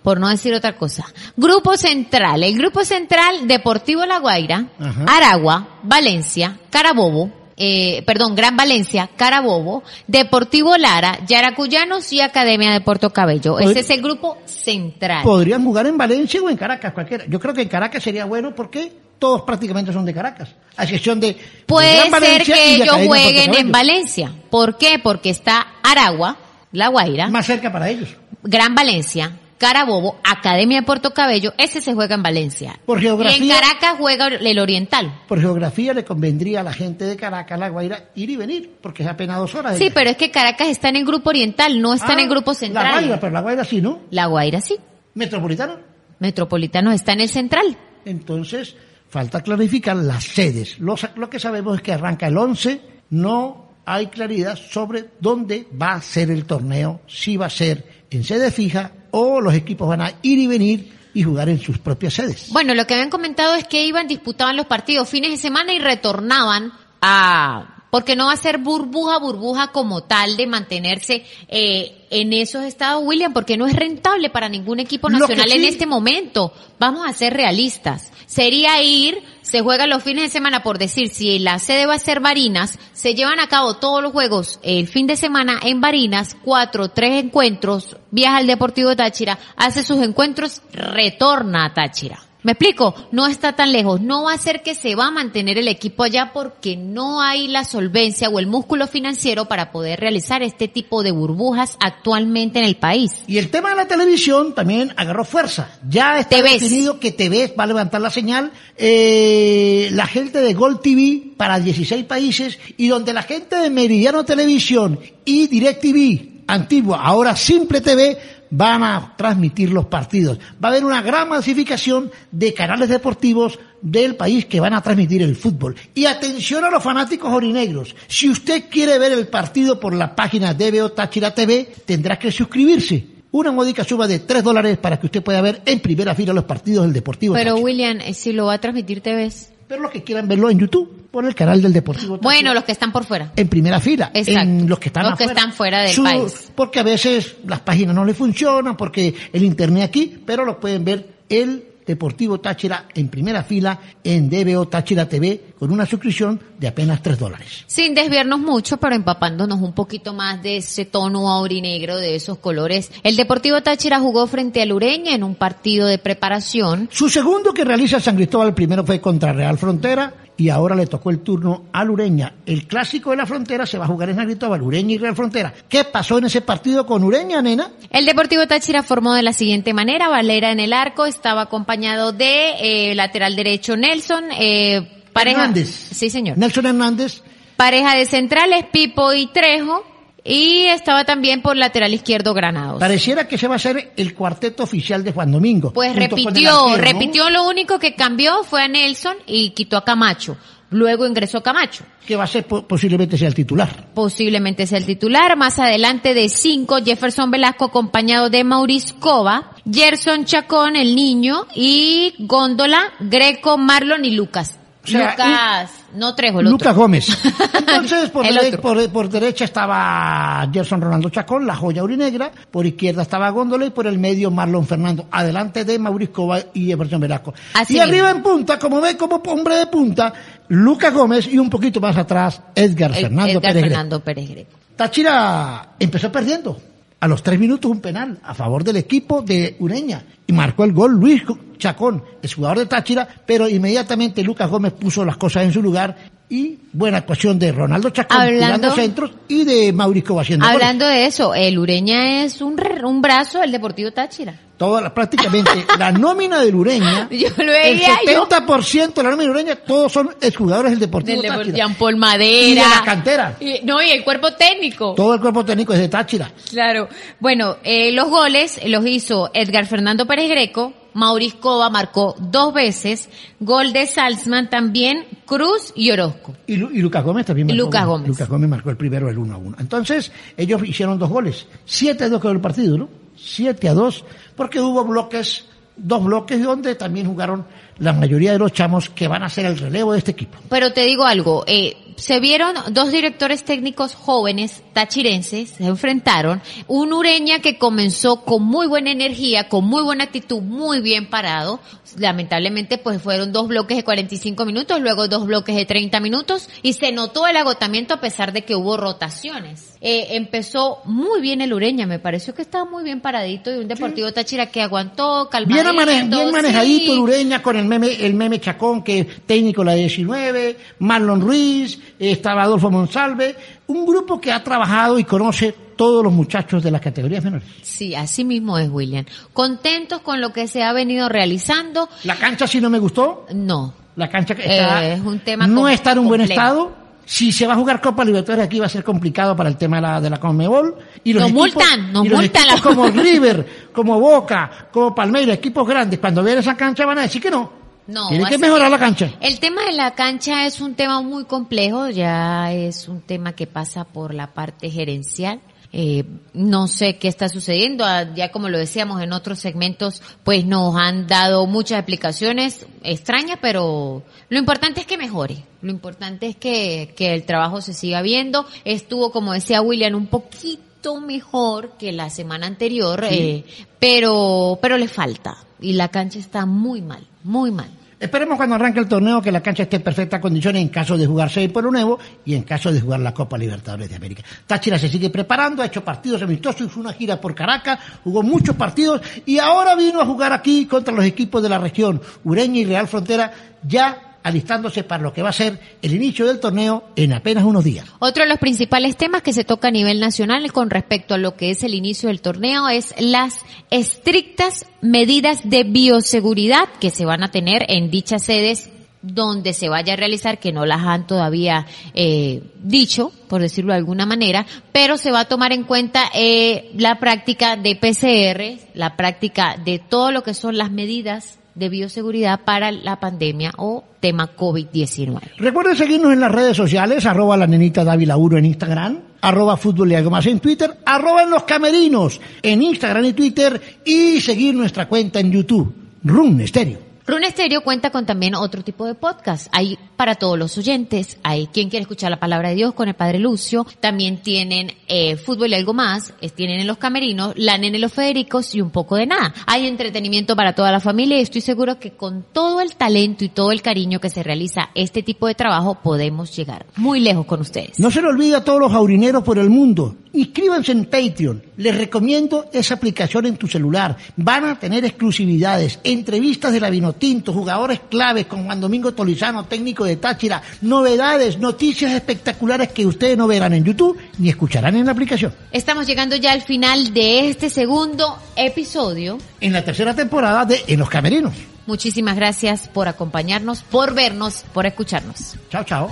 por 0.02 0.20
no 0.20 0.28
decir 0.28 0.52
otra 0.52 0.76
cosa. 0.76 1.06
Grupo 1.36 1.76
Central, 1.78 2.42
el 2.42 2.56
Grupo 2.56 2.84
Central 2.84 3.48
Deportivo 3.48 4.04
La 4.04 4.18
Guaira, 4.18 4.66
Aragua, 5.06 5.80
Valencia, 5.82 6.58
Carabobo, 6.68 7.30
eh, 7.56 8.02
perdón, 8.06 8.34
Gran 8.34 8.56
Valencia, 8.56 9.10
Carabobo, 9.16 9.82
Deportivo 10.06 10.76
Lara, 10.78 11.18
Yaracuyanos 11.26 12.10
y 12.10 12.20
Academia 12.20 12.72
de 12.72 12.80
Puerto 12.80 13.10
Cabello. 13.10 13.58
Ese 13.58 13.80
es 13.80 13.90
el 13.90 14.00
grupo 14.00 14.38
central. 14.46 15.22
Podrían 15.22 15.62
jugar 15.64 15.86
en 15.86 15.98
Valencia 15.98 16.40
o 16.42 16.48
en 16.48 16.56
Caracas, 16.56 16.94
cualquiera. 16.94 17.24
Yo 17.28 17.38
creo 17.38 17.52
que 17.52 17.62
en 17.62 17.68
Caracas 17.68 18.02
sería 18.02 18.24
bueno 18.24 18.54
porque 18.54 18.90
todos 19.18 19.42
prácticamente 19.42 19.92
son 19.92 20.06
de 20.06 20.14
Caracas, 20.14 20.48
a 20.76 20.84
excepción 20.84 21.20
de... 21.20 21.36
Puede 21.66 22.08
ser 22.10 22.44
que 22.44 22.76
ellos 22.76 22.96
jueguen 23.06 23.54
en 23.54 23.70
Valencia. 23.70 24.32
¿Por 24.48 24.78
qué? 24.78 24.98
Porque 24.98 25.28
está 25.28 25.74
Aragua, 25.82 26.38
la 26.72 26.88
Guaira. 26.88 27.28
Más 27.28 27.46
cerca 27.46 27.72
para 27.72 27.88
ellos. 27.88 28.16
Gran 28.42 28.74
Valencia, 28.74 29.32
Carabobo, 29.58 30.18
Academia 30.24 30.80
de 30.80 30.86
Puerto 30.86 31.12
Cabello, 31.12 31.52
ese 31.58 31.82
se 31.82 31.92
juega 31.92 32.14
en 32.14 32.22
Valencia. 32.22 32.80
Por 32.86 32.98
geografía. 32.98 33.36
Y 33.36 33.50
en 33.50 33.56
Caracas 33.56 33.96
juega 33.98 34.28
el 34.28 34.58
Oriental. 34.58 35.22
Por 35.28 35.38
geografía 35.38 35.92
le 35.92 36.04
convendría 36.04 36.60
a 36.60 36.62
la 36.62 36.72
gente 36.72 37.04
de 37.04 37.16
Caracas, 37.16 37.58
La 37.58 37.68
Guaira, 37.68 38.10
ir 38.14 38.30
y 38.30 38.36
venir, 38.36 38.76
porque 38.80 39.02
es 39.02 39.08
apenas 39.08 39.38
dos 39.38 39.54
horas. 39.54 39.76
sí, 39.76 39.90
pero 39.92 40.10
es 40.10 40.16
que 40.16 40.30
Caracas 40.30 40.68
está 40.68 40.88
en 40.88 40.96
el 40.96 41.04
grupo 41.04 41.28
Oriental, 41.28 41.80
no 41.80 41.92
está 41.92 42.14
en 42.14 42.20
el 42.20 42.26
ah, 42.26 42.30
grupo 42.30 42.54
central. 42.54 42.86
La 42.86 42.92
Guaira, 42.92 43.20
pero 43.20 43.32
La 43.32 43.40
Guaira 43.42 43.64
sí, 43.64 43.82
¿no? 43.82 44.00
La 44.10 44.26
Guaira 44.26 44.60
sí. 44.62 44.76
¿Metropolitano? 45.12 45.76
Metropolitano 46.20 46.92
está 46.92 47.12
en 47.12 47.20
el 47.20 47.28
central. 47.28 47.76
Entonces, 48.06 48.76
falta 49.10 49.42
clarificar 49.42 49.96
las 49.96 50.24
sedes. 50.24 50.78
Lo, 50.78 50.94
lo 51.16 51.28
que 51.28 51.38
sabemos 51.38 51.76
es 51.76 51.82
que 51.82 51.92
arranca 51.92 52.28
el 52.28 52.38
11, 52.38 52.80
no 53.10 53.69
hay 53.92 54.06
claridad 54.06 54.56
sobre 54.56 55.06
dónde 55.20 55.66
va 55.80 55.94
a 55.94 56.02
ser 56.02 56.30
el 56.30 56.44
torneo, 56.44 57.00
si 57.08 57.36
va 57.36 57.46
a 57.46 57.50
ser 57.50 57.84
en 58.10 58.22
sede 58.22 58.52
fija 58.52 58.92
o 59.10 59.40
los 59.40 59.52
equipos 59.52 59.88
van 59.88 60.02
a 60.02 60.12
ir 60.22 60.38
y 60.38 60.46
venir 60.46 60.92
y 61.12 61.24
jugar 61.24 61.48
en 61.48 61.58
sus 61.58 61.78
propias 61.78 62.14
sedes. 62.14 62.50
Bueno, 62.52 62.72
lo 62.74 62.86
que 62.86 62.94
habían 62.94 63.10
comentado 63.10 63.56
es 63.56 63.66
que 63.66 63.84
iban, 63.84 64.06
disputaban 64.06 64.56
los 64.56 64.66
partidos 64.66 65.08
fines 65.08 65.32
de 65.32 65.36
semana 65.36 65.72
y 65.72 65.80
retornaban 65.80 66.72
a 67.00 67.80
porque 67.90 68.16
no 68.16 68.26
va 68.26 68.32
a 68.32 68.36
ser 68.36 68.58
burbuja, 68.58 69.18
burbuja 69.18 69.68
como 69.68 70.04
tal 70.04 70.36
de 70.36 70.46
mantenerse 70.46 71.24
eh, 71.48 72.06
en 72.10 72.32
esos 72.32 72.64
estados, 72.64 73.02
William, 73.04 73.32
porque 73.32 73.56
no 73.56 73.66
es 73.66 73.74
rentable 73.74 74.30
para 74.30 74.48
ningún 74.48 74.80
equipo 74.80 75.10
nacional 75.10 75.50
en 75.52 75.64
este 75.64 75.86
momento. 75.86 76.52
Vamos 76.78 77.06
a 77.06 77.12
ser 77.12 77.34
realistas. 77.34 78.12
Sería 78.26 78.80
ir, 78.80 79.18
se 79.42 79.60
juega 79.60 79.88
los 79.88 80.04
fines 80.04 80.24
de 80.24 80.30
semana, 80.30 80.62
por 80.62 80.78
decir, 80.78 81.08
si 81.08 81.40
la 81.40 81.58
sede 81.58 81.86
va 81.86 81.94
a 81.94 81.98
ser 81.98 82.20
Barinas, 82.20 82.78
se 82.92 83.14
llevan 83.14 83.40
a 83.40 83.48
cabo 83.48 83.74
todos 83.76 84.02
los 84.02 84.12
juegos 84.12 84.60
el 84.62 84.86
fin 84.86 85.08
de 85.08 85.16
semana 85.16 85.58
en 85.62 85.80
Barinas, 85.80 86.36
cuatro, 86.44 86.90
tres 86.90 87.24
encuentros, 87.24 87.96
viaja 88.12 88.36
al 88.36 88.46
Deportivo 88.46 88.94
Táchira, 88.94 89.38
hace 89.56 89.82
sus 89.82 89.98
encuentros, 89.98 90.62
retorna 90.72 91.64
a 91.64 91.74
Táchira. 91.74 92.29
Me 92.42 92.52
explico, 92.52 92.94
no 93.12 93.26
está 93.26 93.52
tan 93.54 93.70
lejos, 93.70 94.00
no 94.00 94.24
va 94.24 94.32
a 94.32 94.38
ser 94.38 94.62
que 94.62 94.74
se 94.74 94.94
va 94.94 95.08
a 95.08 95.10
mantener 95.10 95.58
el 95.58 95.68
equipo 95.68 96.04
allá 96.04 96.30
porque 96.32 96.74
no 96.74 97.20
hay 97.20 97.48
la 97.48 97.64
solvencia 97.64 98.30
o 98.30 98.38
el 98.38 98.46
músculo 98.46 98.86
financiero 98.86 99.44
para 99.44 99.72
poder 99.72 100.00
realizar 100.00 100.42
este 100.42 100.66
tipo 100.66 101.02
de 101.02 101.10
burbujas 101.10 101.76
actualmente 101.80 102.58
en 102.58 102.64
el 102.64 102.76
país. 102.76 103.12
Y 103.26 103.36
el 103.36 103.50
tema 103.50 103.70
de 103.70 103.76
la 103.76 103.88
televisión 103.88 104.54
también 104.54 104.94
agarró 104.96 105.24
fuerza. 105.24 105.68
Ya 105.88 106.18
está 106.18 106.40
definido 106.40 106.98
que 106.98 107.12
TV 107.12 107.54
va 107.58 107.64
a 107.64 107.66
levantar 107.66 108.00
la 108.00 108.10
señal, 108.10 108.52
eh, 108.76 109.88
la 109.92 110.06
gente 110.06 110.40
de 110.40 110.54
Gold 110.54 110.80
TV 110.80 111.34
para 111.36 111.60
16 111.60 112.04
países 112.06 112.58
y 112.76 112.88
donde 112.88 113.12
la 113.12 113.22
gente 113.22 113.56
de 113.56 113.68
Meridiano 113.68 114.24
Televisión 114.24 114.98
y 115.24 115.46
DirecTV, 115.46 116.44
antigua, 116.46 117.02
ahora 117.02 117.36
Simple 117.36 117.80
TV, 117.80 118.18
van 118.50 118.82
a 118.82 119.14
transmitir 119.16 119.70
los 119.70 119.86
partidos. 119.86 120.38
Va 120.62 120.68
a 120.68 120.72
haber 120.72 120.84
una 120.84 121.02
gran 121.02 121.28
masificación 121.28 122.10
de 122.30 122.52
canales 122.52 122.88
deportivos 122.88 123.58
del 123.80 124.16
país 124.16 124.46
que 124.46 124.60
van 124.60 124.74
a 124.74 124.82
transmitir 124.82 125.22
el 125.22 125.36
fútbol. 125.36 125.76
Y 125.94 126.06
atención 126.06 126.64
a 126.64 126.70
los 126.70 126.82
fanáticos 126.82 127.32
orinegros. 127.32 127.94
Si 128.08 128.28
usted 128.28 128.64
quiere 128.70 128.98
ver 128.98 129.12
el 129.12 129.28
partido 129.28 129.80
por 129.80 129.94
la 129.94 130.14
página 130.14 130.52
de 130.54 130.70
Veo 130.70 130.92
Táchira 130.92 131.34
TV, 131.34 131.72
tendrá 131.84 132.18
que 132.18 132.32
suscribirse. 132.32 133.06
Una 133.32 133.52
módica 133.52 133.84
suma 133.84 134.08
de 134.08 134.18
3 134.18 134.42
dólares 134.42 134.78
para 134.78 134.98
que 134.98 135.06
usted 135.06 135.22
pueda 135.22 135.40
ver 135.40 135.62
en 135.64 135.78
primera 135.78 136.16
fila 136.16 136.32
los 136.32 136.44
partidos 136.44 136.84
del 136.84 136.92
Deportivo. 136.92 137.34
Pero 137.34 137.56
William, 137.56 138.00
eh, 138.00 138.12
si 138.12 138.32
lo 138.32 138.46
va 138.46 138.54
a 138.54 138.60
transmitir 138.60 139.00
TV. 139.02 139.30
Pero 139.70 139.82
los 139.82 139.92
que 139.92 140.02
quieran 140.02 140.26
verlo 140.26 140.50
en 140.50 140.58
YouTube, 140.58 141.06
por 141.12 141.24
el 141.24 141.32
canal 141.32 141.62
del 141.62 141.72
Deportivo. 141.72 142.18
Bueno, 142.18 142.52
los 142.52 142.64
que 142.64 142.72
están 142.72 142.90
por 142.90 143.04
fuera. 143.04 143.30
En 143.36 143.46
primera 143.46 143.78
fila. 143.78 144.10
Exacto. 144.12 144.40
En 144.40 144.68
los 144.68 144.80
que 144.80 144.88
están 144.88 145.08
Los 145.08 145.16
que 145.16 145.26
están 145.26 145.52
fuera 145.52 145.82
del 145.82 145.94
país. 145.94 146.50
Porque 146.56 146.80
a 146.80 146.82
veces 146.82 147.36
las 147.46 147.60
páginas 147.60 147.94
no 147.94 148.04
le 148.04 148.12
funcionan, 148.12 148.76
porque 148.76 149.14
el 149.32 149.44
internet 149.44 149.84
aquí, 149.84 150.18
pero 150.26 150.44
lo 150.44 150.58
pueden 150.58 150.84
ver 150.84 151.18
el 151.28 151.69
Deportivo 151.86 152.40
Táchira 152.40 152.86
en 152.94 153.08
primera 153.08 153.42
fila 153.42 153.78
en 154.04 154.28
DBO 154.30 154.68
Táchira 154.68 155.08
TV 155.08 155.54
con 155.58 155.72
una 155.72 155.86
suscripción 155.86 156.40
de 156.58 156.68
apenas 156.68 157.02
3 157.02 157.18
dólares. 157.18 157.64
Sin 157.66 157.94
desviarnos 157.94 158.40
mucho, 158.40 158.76
pero 158.76 158.94
empapándonos 158.94 159.60
un 159.60 159.72
poquito 159.72 160.14
más 160.14 160.42
de 160.42 160.58
ese 160.58 160.84
tono 160.84 161.30
aurinegro, 161.30 161.96
de 161.98 162.14
esos 162.14 162.38
colores. 162.38 162.90
El 163.02 163.16
Deportivo 163.16 163.60
Táchira 163.62 163.98
jugó 163.98 164.26
frente 164.26 164.62
al 164.62 164.72
Ureña 164.72 165.14
en 165.14 165.24
un 165.24 165.34
partido 165.34 165.86
de 165.86 165.98
preparación. 165.98 166.88
Su 166.92 167.08
segundo 167.08 167.52
que 167.52 167.64
realiza 167.64 168.00
San 168.00 168.16
Cristóbal, 168.16 168.48
el 168.48 168.54
primero 168.54 168.84
fue 168.84 169.00
contra 169.00 169.32
Real 169.32 169.58
Frontera 169.58 170.14
y 170.40 170.48
ahora 170.48 170.74
le 170.74 170.86
tocó 170.86 171.10
el 171.10 171.18
turno 171.18 171.64
al 171.70 171.90
Ureña. 171.90 172.32
El 172.46 172.66
clásico 172.66 173.10
de 173.10 173.16
la 173.16 173.26
frontera 173.26 173.66
se 173.66 173.76
va 173.76 173.84
a 173.84 173.88
jugar 173.88 174.08
en 174.08 174.16
San 174.16 174.24
Cristóbal, 174.24 174.62
Ureña 174.62 174.94
y 174.94 174.98
Real 174.98 175.14
Frontera. 175.14 175.52
¿Qué 175.68 175.84
pasó 175.84 176.16
en 176.16 176.24
ese 176.24 176.40
partido 176.40 176.86
con 176.86 177.04
Ureña, 177.04 177.42
nena? 177.42 177.72
El 177.90 178.06
Deportivo 178.06 178.46
Táchira 178.46 178.82
formó 178.82 179.12
de 179.12 179.22
la 179.22 179.34
siguiente 179.34 179.74
manera. 179.74 180.08
Valera 180.08 180.50
en 180.50 180.58
el 180.58 180.72
arco, 180.72 181.04
estaba 181.04 181.42
acompañado 181.42 182.12
de 182.12 182.54
eh, 182.58 182.94
lateral 182.94 183.36
derecho 183.36 183.76
Nelson, 183.76 184.24
eh, 184.32 185.04
pareja. 185.12 185.42
Hernández. 185.42 185.68
Sí, 185.68 186.08
señor. 186.08 186.38
Nelson 186.38 186.64
Hernández. 186.64 187.22
Pareja 187.56 187.94
de 187.94 188.06
centrales, 188.06 188.64
Pipo 188.72 189.12
y 189.12 189.26
Trejo. 189.26 189.84
Y 190.24 190.64
estaba 190.66 191.04
también 191.04 191.40
por 191.42 191.56
lateral 191.56 191.94
izquierdo 191.94 192.34
Granados. 192.34 192.78
Pareciera 192.80 193.26
que 193.26 193.38
se 193.38 193.48
va 193.48 193.54
a 193.54 193.56
hacer 193.56 193.92
el 193.96 194.14
cuarteto 194.14 194.62
oficial 194.62 195.02
de 195.02 195.12
Juan 195.12 195.32
Domingo. 195.32 195.72
Pues 195.72 195.94
repitió, 195.96 196.76
repitió 196.76 197.30
lo 197.30 197.48
único 197.48 197.78
que 197.78 197.94
cambió 197.94 198.44
fue 198.44 198.62
a 198.62 198.68
Nelson 198.68 199.16
y 199.26 199.50
quitó 199.50 199.76
a 199.76 199.84
Camacho. 199.84 200.36
Luego 200.72 201.04
ingresó 201.04 201.42
Camacho. 201.42 201.82
Que 202.06 202.14
va 202.14 202.24
a 202.24 202.26
ser 202.28 202.46
po- 202.46 202.62
posiblemente 202.62 203.18
sea 203.18 203.26
el 203.26 203.34
titular. 203.34 203.88
Posiblemente 203.92 204.68
sea 204.68 204.78
el 204.78 204.86
titular. 204.86 205.36
Más 205.36 205.58
adelante 205.58 206.14
de 206.14 206.28
cinco, 206.28 206.78
Jefferson 206.84 207.28
Velasco 207.30 207.64
acompañado 207.64 208.30
de 208.30 208.44
Maurice 208.44 208.94
Cova, 209.00 209.50
Gerson 209.68 210.26
Chacón, 210.26 210.76
el 210.76 210.94
niño, 210.94 211.46
y 211.56 212.14
Góndola, 212.20 212.84
Greco, 213.00 213.58
Marlon 213.58 214.04
y 214.04 214.12
Lucas. 214.12 214.60
O 214.84 214.86
sea, 214.86 215.10
Lucas, 215.10 215.70
no 215.94 216.14
Trejo, 216.14 216.40
el 216.40 216.46
otro. 216.46 216.58
Lucas 216.58 216.76
Gómez. 216.76 217.08
Entonces, 217.58 218.10
por, 218.10 218.26
El 218.30 218.36
dere- 218.36 218.48
otro. 218.48 218.60
por, 218.62 218.88
por 218.90 219.08
derecha 219.08 219.44
estaba 219.44 220.48
Gerson 220.52 220.80
Ronaldo 220.80 221.08
Chacón, 221.10 221.46
la 221.46 221.54
joya 221.56 221.82
urinegra. 221.82 222.30
Por 222.50 222.66
izquierda 222.66 223.02
estaba 223.02 223.30
Góndola 223.30 223.66
y 223.66 223.70
por 223.70 223.86
el 223.86 223.98
medio 223.98 224.30
Marlon 224.30 224.66
Fernando. 224.66 225.06
Adelante 225.10 225.64
de 225.64 225.78
Mauricio 225.78 226.28
y 226.54 226.66
Jefferson 226.66 227.00
Velasco. 227.00 227.34
Así 227.54 227.74
y 227.74 227.76
mismo. 227.76 227.88
arriba 227.90 228.10
en 228.10 228.22
punta, 228.22 228.58
como 228.58 228.80
ve 228.80 228.96
como 228.96 229.16
hombre 229.26 229.56
de 229.56 229.66
punta, 229.66 230.12
Lucas 230.48 230.92
Gómez 230.92 231.26
y 231.32 231.38
un 231.38 231.48
poquito 231.50 231.80
más 231.80 231.96
atrás 231.96 232.40
Edgar 232.54 232.90
El- 232.92 233.02
Fernando 233.02 233.30
Edgar 233.38 233.42
Pérez. 233.52 233.62
Fernando 233.62 234.00
Pérez 234.00 234.28
Greco. 234.30 234.50
Táchira 234.76 235.70
empezó 235.78 236.10
perdiendo. 236.10 236.60
A 237.00 237.08
los 237.08 237.22
tres 237.22 237.40
minutos 237.40 237.70
un 237.70 237.80
penal 237.80 238.18
a 238.22 238.34
favor 238.34 238.62
del 238.62 238.76
equipo 238.76 239.22
de 239.22 239.56
Ureña. 239.60 240.02
Y 240.26 240.32
marcó 240.32 240.64
el 240.64 240.72
gol 240.72 240.92
Luis 240.92 241.22
Chacón, 241.58 242.04
el 242.22 242.32
jugador 242.32 242.58
de 242.58 242.66
Táchira, 242.66 243.08
pero 243.26 243.48
inmediatamente 243.48 244.22
Lucas 244.22 244.50
Gómez 244.50 244.72
puso 244.74 245.04
las 245.04 245.16
cosas 245.16 245.44
en 245.44 245.52
su 245.52 245.62
lugar 245.62 245.96
y 246.28 246.58
buena 246.72 246.98
actuación 246.98 247.38
de 247.38 247.52
Ronaldo 247.52 247.90
Chacón 247.90 248.16
Hablando- 248.20 248.46
tirando 248.46 248.74
centros 248.74 249.10
y 249.28 249.44
de 249.44 249.72
Mauricio 249.72 250.20
haciendo 250.20 250.44
goles. 250.46 250.60
Hablando 250.62 250.86
de 250.86 251.06
eso, 251.06 251.34
el 251.34 251.58
Ureña 251.58 252.22
es 252.24 252.40
un, 252.42 252.60
un 252.84 253.02
brazo 253.02 253.40
del 253.40 253.50
Deportivo 253.52 253.90
Táchira. 253.92 254.34
Toda 254.60 254.82
la- 254.82 254.92
prácticamente 254.92 255.64
la 255.78 255.90
nómina 255.90 256.40
del 256.40 256.54
Ureña, 256.54 257.08
Yo 257.10 257.28
lo 257.38 257.44
el 257.54 257.78
veía 257.78 257.96
yo. 258.06 258.28
70% 258.28 258.92
de 258.92 259.02
la 259.02 259.08
nómina 259.10 259.22
del 259.22 259.30
Ureña, 259.30 259.56
todos 259.56 259.90
son 259.90 260.10
exjugadores 260.20 260.72
del 260.72 260.80
Deportivo 260.80 261.22
Del 261.22 261.32
Táchira. 261.32 261.56
Jean 261.56 261.74
Paul 261.76 261.96
Madera. 261.96 262.46
Y 262.46 262.54
de 262.54 262.60
la 262.60 262.82
cantera. 262.84 263.36
Y- 263.40 263.60
no, 263.64 263.80
y 263.80 263.88
el 263.90 264.04
cuerpo 264.04 264.34
técnico. 264.34 264.94
Todo 264.94 265.14
el 265.14 265.20
cuerpo 265.22 265.46
técnico 265.46 265.72
es 265.72 265.78
de 265.78 265.88
Táchira. 265.88 266.30
Claro. 266.50 266.88
Bueno, 267.20 267.56
eh, 267.64 267.90
los 267.92 268.10
goles 268.10 268.60
los 268.66 268.84
hizo 268.86 269.30
Edgar 269.32 269.64
Fernando 269.64 270.04
Pérez 270.06 270.28
Greco, 270.28 270.74
Maurice 270.92 271.38
Cova 271.38 271.70
marcó 271.70 272.14
dos 272.18 272.52
veces, 272.52 273.08
gol 273.38 273.72
de 273.72 273.86
Salzman 273.86 274.50
también, 274.50 275.06
Cruz 275.24 275.72
y 275.74 275.90
Orozco. 275.90 276.34
Y, 276.46 276.56
Lu- 276.56 276.70
y 276.70 276.82
Lucas 276.82 277.02
Gómez 277.02 277.24
también 277.24 277.46
marcó. 277.46 277.62
Lucas 277.62 277.86
Gómez. 277.86 278.08
Lucas 278.08 278.28
Gómez 278.28 278.50
marcó 278.50 278.68
el 278.68 278.76
primero, 278.76 279.08
el 279.08 279.16
1 279.16 279.34
a 279.34 279.38
1. 279.38 279.56
Entonces, 279.58 280.12
ellos 280.36 280.60
hicieron 280.66 280.98
dos 280.98 281.08
goles. 281.08 281.46
7 281.64 282.04
a 282.04 282.08
2 282.10 282.20
quedó 282.20 282.32
el 282.32 282.40
partido, 282.42 282.76
¿no? 282.76 282.99
7 283.22 283.68
a 283.68 283.74
2, 283.74 284.04
porque 284.36 284.60
hubo 284.60 284.84
bloques, 284.84 285.46
dos 285.76 286.04
bloques 286.04 286.42
donde 286.42 286.74
también 286.74 287.06
jugaron 287.06 287.46
la 287.78 287.92
mayoría 287.92 288.32
de 288.32 288.38
los 288.38 288.52
chamos 288.52 288.90
que 288.90 289.08
van 289.08 289.22
a 289.22 289.28
ser 289.28 289.46
el 289.46 289.58
relevo 289.58 289.92
de 289.92 289.98
este 289.98 290.10
equipo. 290.12 290.38
Pero 290.48 290.72
te 290.72 290.82
digo 290.82 291.04
algo, 291.04 291.44
eh, 291.46 291.89
se 292.00 292.18
vieron 292.18 292.54
dos 292.70 292.90
directores 292.90 293.44
técnicos 293.44 293.94
jóvenes, 293.94 294.62
tachirenses, 294.72 295.50
se 295.50 295.64
enfrentaron. 295.64 296.40
Un 296.66 296.92
Ureña 296.94 297.40
que 297.40 297.58
comenzó 297.58 298.22
con 298.24 298.42
muy 298.42 298.66
buena 298.66 298.90
energía, 298.90 299.48
con 299.48 299.66
muy 299.66 299.82
buena 299.82 300.04
actitud, 300.04 300.40
muy 300.40 300.80
bien 300.80 301.10
parado. 301.10 301.60
Lamentablemente, 301.98 302.78
pues 302.78 303.02
fueron 303.02 303.32
dos 303.32 303.48
bloques 303.48 303.76
de 303.76 303.84
45 303.84 304.46
minutos, 304.46 304.80
luego 304.80 305.08
dos 305.08 305.26
bloques 305.26 305.54
de 305.54 305.66
30 305.66 306.00
minutos 306.00 306.48
y 306.62 306.72
se 306.72 306.90
notó 306.92 307.26
el 307.26 307.36
agotamiento 307.36 307.94
a 307.94 308.00
pesar 308.00 308.32
de 308.32 308.42
que 308.42 308.54
hubo 308.54 308.76
rotaciones. 308.76 309.74
Eh, 309.82 310.08
empezó 310.16 310.78
muy 310.84 311.20
bien 311.20 311.40
el 311.40 311.52
Ureña, 311.52 311.86
me 311.86 311.98
pareció 311.98 312.34
que 312.34 312.42
estaba 312.42 312.64
muy 312.64 312.84
bien 312.84 313.00
paradito 313.00 313.54
y 313.54 313.58
un 313.58 313.68
Deportivo 313.68 314.12
Táchira 314.12 314.46
que 314.46 314.62
aguantó, 314.62 315.28
calmadito. 315.30 315.72
Bien, 315.72 316.10
bien 316.10 316.30
manejadito 316.30 316.84
sí. 316.86 316.92
el 316.92 316.98
Ureña 316.98 317.42
con 317.42 317.56
el 317.56 317.64
meme, 317.64 317.88
el 318.04 318.14
meme 318.14 318.40
Chacón, 318.40 318.82
que 318.84 319.04
técnico 319.04 319.64
la 319.64 319.74
19, 319.74 320.56
Marlon 320.80 321.20
Ruiz, 321.20 321.78
estaba 322.08 322.42
Adolfo 322.44 322.70
Monsalve, 322.70 323.36
un 323.66 323.84
grupo 323.84 324.20
que 324.20 324.32
ha 324.32 324.42
trabajado 324.42 324.98
y 324.98 325.04
conoce 325.04 325.54
todos 325.76 326.02
los 326.04 326.12
muchachos 326.12 326.62
de 326.62 326.70
las 326.70 326.80
categorías 326.80 327.22
menores. 327.24 327.46
Sí, 327.62 327.94
así 327.94 328.24
mismo 328.24 328.58
es, 328.58 328.68
William. 328.70 329.04
Contentos 329.32 330.00
con 330.00 330.20
lo 330.20 330.32
que 330.32 330.46
se 330.48 330.62
ha 330.62 330.72
venido 330.72 331.08
realizando. 331.08 331.88
La 332.04 332.16
cancha 332.16 332.46
sí 332.46 332.60
no 332.60 332.68
me 332.70 332.78
gustó, 332.78 333.26
No. 333.32 333.74
La 333.96 334.08
cancha 334.08 334.34
que 334.34 334.42
está, 334.42 334.84
Eh, 334.84 334.94
es 334.94 335.00
un 335.00 335.18
tema 335.18 335.46
no 335.46 335.68
está 335.68 335.92
en 335.92 335.98
un 335.98 336.08
buen 336.08 336.20
estado. 336.22 336.72
Si 337.04 337.32
se 337.32 337.44
va 337.46 337.54
a 337.54 337.56
jugar 337.56 337.80
Copa 337.80 338.04
Libertadores 338.04 338.46
aquí 338.46 338.60
va 338.60 338.66
a 338.66 338.68
ser 338.68 338.84
complicado 338.84 339.34
para 339.34 339.48
el 339.48 339.56
tema 339.56 339.76
de 339.76 339.82
la, 339.82 340.00
de 340.00 340.08
la 340.10 340.18
Conmebol. 340.20 340.76
Y 341.02 341.12
los 341.12 341.22
Nos 341.22 341.30
equipos, 341.32 341.54
multan, 341.64 341.92
nos 341.92 342.06
y 342.06 342.08
los 342.08 342.20
multan 342.20 342.42
equipos 342.44 342.64
la- 342.64 342.70
como 342.70 343.02
River, 343.02 343.46
como 343.72 343.98
Boca, 344.00 344.68
como 344.70 344.94
Palmeiras, 344.94 345.36
equipos 345.38 345.66
grandes, 345.68 345.98
cuando 345.98 346.22
vean 346.22 346.38
esa 346.38 346.56
cancha 346.56 346.86
van 346.86 346.98
a 346.98 347.02
decir 347.02 347.20
que 347.20 347.30
no. 347.30 347.59
No, 347.86 348.08
Tiene 348.08 348.26
que 348.26 348.38
mejorar 348.38 348.70
la 348.70 348.78
cancha. 348.78 349.12
El 349.20 349.40
tema 349.40 349.64
de 349.64 349.72
la 349.72 349.94
cancha 349.94 350.46
es 350.46 350.60
un 350.60 350.74
tema 350.74 351.00
muy 351.02 351.24
complejo, 351.24 351.88
ya 351.88 352.52
es 352.52 352.88
un 352.88 353.00
tema 353.00 353.32
que 353.32 353.46
pasa 353.46 353.84
por 353.84 354.14
la 354.14 354.28
parte 354.28 354.70
gerencial. 354.70 355.40
Eh, 355.72 356.04
no 356.32 356.66
sé 356.66 356.98
qué 356.98 357.06
está 357.06 357.28
sucediendo, 357.28 357.84
ah, 357.84 358.12
ya 358.14 358.32
como 358.32 358.48
lo 358.48 358.58
decíamos 358.58 359.00
en 359.02 359.12
otros 359.12 359.38
segmentos, 359.38 360.02
pues 360.24 360.44
nos 360.44 360.74
han 360.74 361.06
dado 361.06 361.46
muchas 361.46 361.78
explicaciones 361.78 362.66
extrañas, 362.82 363.38
pero 363.40 364.02
lo 364.28 364.38
importante 364.38 364.80
es 364.80 364.86
que 364.86 364.98
mejore, 364.98 365.44
lo 365.62 365.70
importante 365.70 366.26
es 366.26 366.36
que, 366.36 366.92
que 366.96 367.14
el 367.14 367.22
trabajo 367.22 367.60
se 367.60 367.72
siga 367.72 368.02
viendo. 368.02 368.46
Estuvo, 368.64 369.12
como 369.12 369.32
decía 369.32 369.62
William, 369.62 369.94
un 369.94 370.08
poquito 370.08 370.69
mejor 371.00 371.72
que 371.78 371.92
la 371.92 372.10
semana 372.10 372.46
anterior, 372.46 373.04
eh, 373.08 373.44
pero, 373.78 374.58
pero 374.60 374.78
le 374.78 374.88
falta 374.88 375.36
y 375.60 375.74
la 375.74 375.88
cancha 375.88 376.18
está 376.18 376.46
muy 376.46 376.80
mal, 376.82 377.06
muy 377.22 377.50
mal. 377.50 377.70
Esperemos 378.00 378.38
cuando 378.38 378.54
arranque 378.54 378.80
el 378.80 378.88
torneo 378.88 379.20
que 379.20 379.30
la 379.30 379.42
cancha 379.42 379.64
esté 379.64 379.76
en 379.76 379.82
perfectas 379.82 380.20
condiciones 380.20 380.62
en 380.62 380.70
caso 380.70 380.96
de 380.96 381.06
jugarse 381.06 381.44
el 381.44 381.52
Pueblo 381.52 381.70
Nuevo 381.70 381.98
y 382.24 382.34
en 382.34 382.44
caso 382.44 382.72
de 382.72 382.80
jugar 382.80 383.00
la 383.00 383.12
Copa 383.12 383.36
Libertadores 383.36 383.90
de 383.90 383.96
América. 383.96 384.22
Táchira 384.46 384.78
se 384.78 384.88
sigue 384.88 385.10
preparando, 385.10 385.62
ha 385.62 385.66
hecho 385.66 385.84
partidos 385.84 386.22
amistosos, 386.22 386.62
hizo 386.62 386.80
una 386.80 386.94
gira 386.94 387.20
por 387.20 387.34
Caracas, 387.34 387.78
jugó 388.02 388.22
muchos 388.22 388.56
partidos 388.56 389.02
y 389.26 389.38
ahora 389.38 389.74
vino 389.74 390.00
a 390.00 390.06
jugar 390.06 390.32
aquí 390.32 390.64
contra 390.64 390.94
los 390.94 391.04
equipos 391.04 391.42
de 391.42 391.50
la 391.50 391.58
región, 391.58 392.00
Ureña 392.24 392.60
y 392.60 392.64
Real 392.64 392.88
Frontera, 392.88 393.32
ya 393.62 394.09
alistándose 394.22 394.84
para 394.84 395.02
lo 395.02 395.12
que 395.12 395.22
va 395.22 395.30
a 395.30 395.32
ser 395.32 395.58
el 395.82 395.94
inicio 395.94 396.26
del 396.26 396.40
torneo 396.40 396.84
en 396.96 397.12
apenas 397.12 397.44
unos 397.44 397.64
días. 397.64 397.86
Otro 397.98 398.24
de 398.24 398.28
los 398.28 398.38
principales 398.38 398.96
temas 398.96 399.22
que 399.22 399.32
se 399.32 399.44
toca 399.44 399.68
a 399.68 399.72
nivel 399.72 400.00
nacional 400.00 400.52
con 400.52 400.70
respecto 400.70 401.14
a 401.14 401.18
lo 401.18 401.36
que 401.36 401.50
es 401.50 401.62
el 401.62 401.74
inicio 401.74 402.08
del 402.08 402.20
torneo 402.20 402.68
es 402.68 402.94
las 402.98 403.38
estrictas 403.70 404.66
medidas 404.80 405.40
de 405.44 405.64
bioseguridad 405.64 406.68
que 406.80 406.90
se 406.90 407.04
van 407.04 407.22
a 407.22 407.30
tener 407.30 407.64
en 407.68 407.90
dichas 407.90 408.24
sedes 408.24 408.70
donde 409.02 409.54
se 409.54 409.68
vaya 409.68 409.94
a 409.94 409.96
realizar, 409.96 410.38
que 410.38 410.52
no 410.52 410.66
las 410.66 410.82
han 410.82 411.06
todavía 411.06 411.66
eh, 411.94 412.42
dicho, 412.62 413.12
por 413.28 413.40
decirlo 413.40 413.72
de 413.72 413.78
alguna 413.78 414.04
manera, 414.04 414.46
pero 414.72 414.98
se 414.98 415.10
va 415.10 415.20
a 415.20 415.24
tomar 415.24 415.52
en 415.52 415.64
cuenta 415.64 416.10
eh, 416.14 416.70
la 416.76 416.98
práctica 416.98 417.56
de 417.56 417.76
PCR, 417.76 418.60
la 418.74 418.96
práctica 418.96 419.56
de 419.56 419.78
todo 419.78 420.12
lo 420.12 420.22
que 420.22 420.34
son 420.34 420.58
las 420.58 420.70
medidas 420.70 421.39
de 421.54 421.68
bioseguridad 421.68 422.40
para 422.44 422.72
la 422.72 423.00
pandemia 423.00 423.52
o 423.56 423.84
tema 424.00 424.30
COVID-19. 424.36 425.36
Recuerden 425.38 425.76
seguirnos 425.76 426.12
en 426.12 426.20
las 426.20 426.32
redes 426.32 426.56
sociales, 426.56 427.06
arroba 427.06 427.36
la 427.36 427.46
nenita 427.46 427.84
Dávila 427.84 428.16
en 428.16 428.46
Instagram, 428.46 428.98
arroba 429.20 429.56
fútbol 429.56 429.92
y 429.92 429.94
algo 429.94 430.10
más 430.10 430.26
en 430.26 430.40
Twitter, 430.40 430.78
arroba 430.84 431.22
en 431.22 431.30
los 431.30 431.44
camerinos 431.44 432.20
en 432.42 432.62
Instagram 432.62 433.04
y 433.04 433.12
Twitter 433.12 433.60
y 433.84 434.20
seguir 434.20 434.54
nuestra 434.54 434.88
cuenta 434.88 435.20
en 435.20 435.32
YouTube, 435.32 435.74
Run 436.04 436.46
Stereo. 436.46 436.89
Rune 437.10 437.28
Stereo 437.28 437.62
cuenta 437.62 437.90
con 437.90 438.06
también 438.06 438.36
otro 438.36 438.62
tipo 438.62 438.86
de 438.86 438.94
podcast. 438.94 439.48
Hay 439.50 439.76
para 439.96 440.14
todos 440.14 440.38
los 440.38 440.56
oyentes. 440.56 441.18
Hay 441.24 441.48
quien 441.48 441.68
quiere 441.68 441.82
escuchar 441.82 442.08
la 442.08 442.20
palabra 442.20 442.50
de 442.50 442.54
Dios 442.54 442.72
con 442.72 442.86
el 442.86 442.94
Padre 442.94 443.18
Lucio. 443.18 443.66
También 443.80 444.18
tienen 444.18 444.72
eh, 444.86 445.16
fútbol 445.16 445.50
y 445.50 445.54
algo 445.54 445.74
más. 445.74 446.14
tienen 446.36 446.60
en 446.60 446.68
los 446.68 446.78
camerinos, 446.78 447.34
la 447.36 447.58
nene 447.58 447.80
los 447.80 447.92
Federicos 447.92 448.54
y 448.54 448.60
un 448.60 448.70
poco 448.70 448.94
de 448.94 449.06
nada. 449.06 449.34
Hay 449.46 449.66
entretenimiento 449.66 450.36
para 450.36 450.54
toda 450.54 450.70
la 450.70 450.78
familia 450.78 451.18
y 451.18 451.22
estoy 451.22 451.40
seguro 451.40 451.80
que 451.80 451.90
con 451.90 452.24
todo 452.32 452.60
el 452.60 452.76
talento 452.76 453.24
y 453.24 453.28
todo 453.28 453.50
el 453.50 453.60
cariño 453.60 454.00
que 454.00 454.08
se 454.08 454.22
realiza 454.22 454.70
este 454.76 455.02
tipo 455.02 455.26
de 455.26 455.34
trabajo 455.34 455.80
podemos 455.82 456.34
llegar 456.36 456.64
muy 456.76 457.00
lejos 457.00 457.26
con 457.26 457.40
ustedes. 457.40 457.80
No 457.80 457.90
se 457.90 458.02
le 458.02 458.06
olvide 458.06 458.36
a 458.36 458.44
todos 458.44 458.60
los 458.60 458.72
aurineros 458.72 459.24
por 459.24 459.36
el 459.36 459.50
mundo. 459.50 459.96
Inscríbanse 460.12 460.70
en 460.72 460.84
Patreon. 460.84 461.42
Les 461.60 461.76
recomiendo 461.76 462.46
esa 462.54 462.72
aplicación 462.72 463.26
en 463.26 463.36
tu 463.36 463.46
celular. 463.46 463.94
Van 464.16 464.46
a 464.46 464.58
tener 464.58 464.82
exclusividades, 464.86 465.78
entrevistas 465.84 466.54
de 466.54 466.60
la 466.60 466.70
Vinotinto, 466.70 467.34
jugadores 467.34 467.80
claves 467.90 468.24
con 468.24 468.46
Juan 468.46 468.62
Domingo 468.62 468.94
Tolizano, 468.94 469.44
técnico 469.44 469.84
de 469.84 469.96
Táchira, 469.96 470.40
novedades, 470.62 471.38
noticias 471.38 471.92
espectaculares 471.92 472.72
que 472.72 472.86
ustedes 472.86 473.18
no 473.18 473.26
verán 473.26 473.52
en 473.52 473.64
YouTube 473.64 473.98
ni 474.16 474.30
escucharán 474.30 474.74
en 474.74 474.86
la 474.86 474.92
aplicación. 474.92 475.34
Estamos 475.52 475.86
llegando 475.86 476.16
ya 476.16 476.32
al 476.32 476.40
final 476.40 476.94
de 476.94 477.28
este 477.28 477.50
segundo 477.50 478.16
episodio. 478.36 479.18
En 479.38 479.52
la 479.52 479.62
tercera 479.62 479.94
temporada 479.94 480.46
de 480.46 480.64
En 480.66 480.78
los 480.78 480.88
Camerinos. 480.88 481.34
Muchísimas 481.66 482.16
gracias 482.16 482.68
por 482.68 482.88
acompañarnos, 482.88 483.64
por 483.64 483.92
vernos, 483.92 484.46
por 484.54 484.64
escucharnos. 484.64 485.36
Chao, 485.50 485.64
chao. 485.64 485.90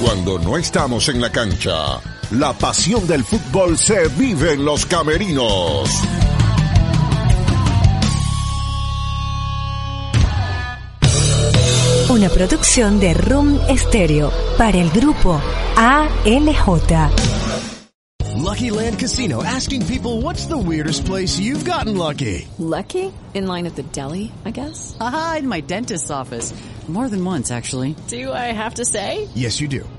Cuando 0.00 0.38
no 0.38 0.56
estamos 0.56 1.08
en 1.08 1.20
la 1.20 1.32
cancha, 1.32 2.00
la 2.30 2.52
pasión 2.52 3.06
del 3.06 3.24
fútbol 3.24 3.78
se 3.78 4.08
vive 4.08 4.52
en 4.52 4.64
los 4.64 4.84
camerinos. 4.86 5.88
Una 12.10 12.28
producción 12.30 13.00
de 13.00 13.14
Room 13.14 13.58
Stereo 13.76 14.32
para 14.56 14.78
el 14.78 14.90
grupo 14.90 15.40
ALJ. 15.76 17.10
Lucky 18.36 18.70
Land 18.70 18.98
Casino 18.98 19.42
asking 19.42 19.84
people 19.86 20.22
what's 20.22 20.46
the 20.46 20.56
weirdest 20.56 21.04
place 21.04 21.38
you've 21.38 21.64
gotten 21.64 21.96
lucky. 21.96 22.46
Lucky? 22.58 23.12
In 23.34 23.46
line 23.46 23.66
at 23.66 23.74
the 23.76 23.82
deli, 23.82 24.32
I 24.44 24.50
guess? 24.50 24.96
Aha, 25.00 25.36
in 25.40 25.48
my 25.48 25.60
dentist's 25.60 26.10
office. 26.10 26.54
More 26.88 27.08
than 27.10 27.22
once, 27.22 27.50
actually. 27.50 27.94
Do 28.08 28.32
I 28.32 28.52
have 28.52 28.74
to 28.76 28.84
say? 28.86 29.28
Yes, 29.34 29.60
you 29.60 29.68
do. 29.68 29.84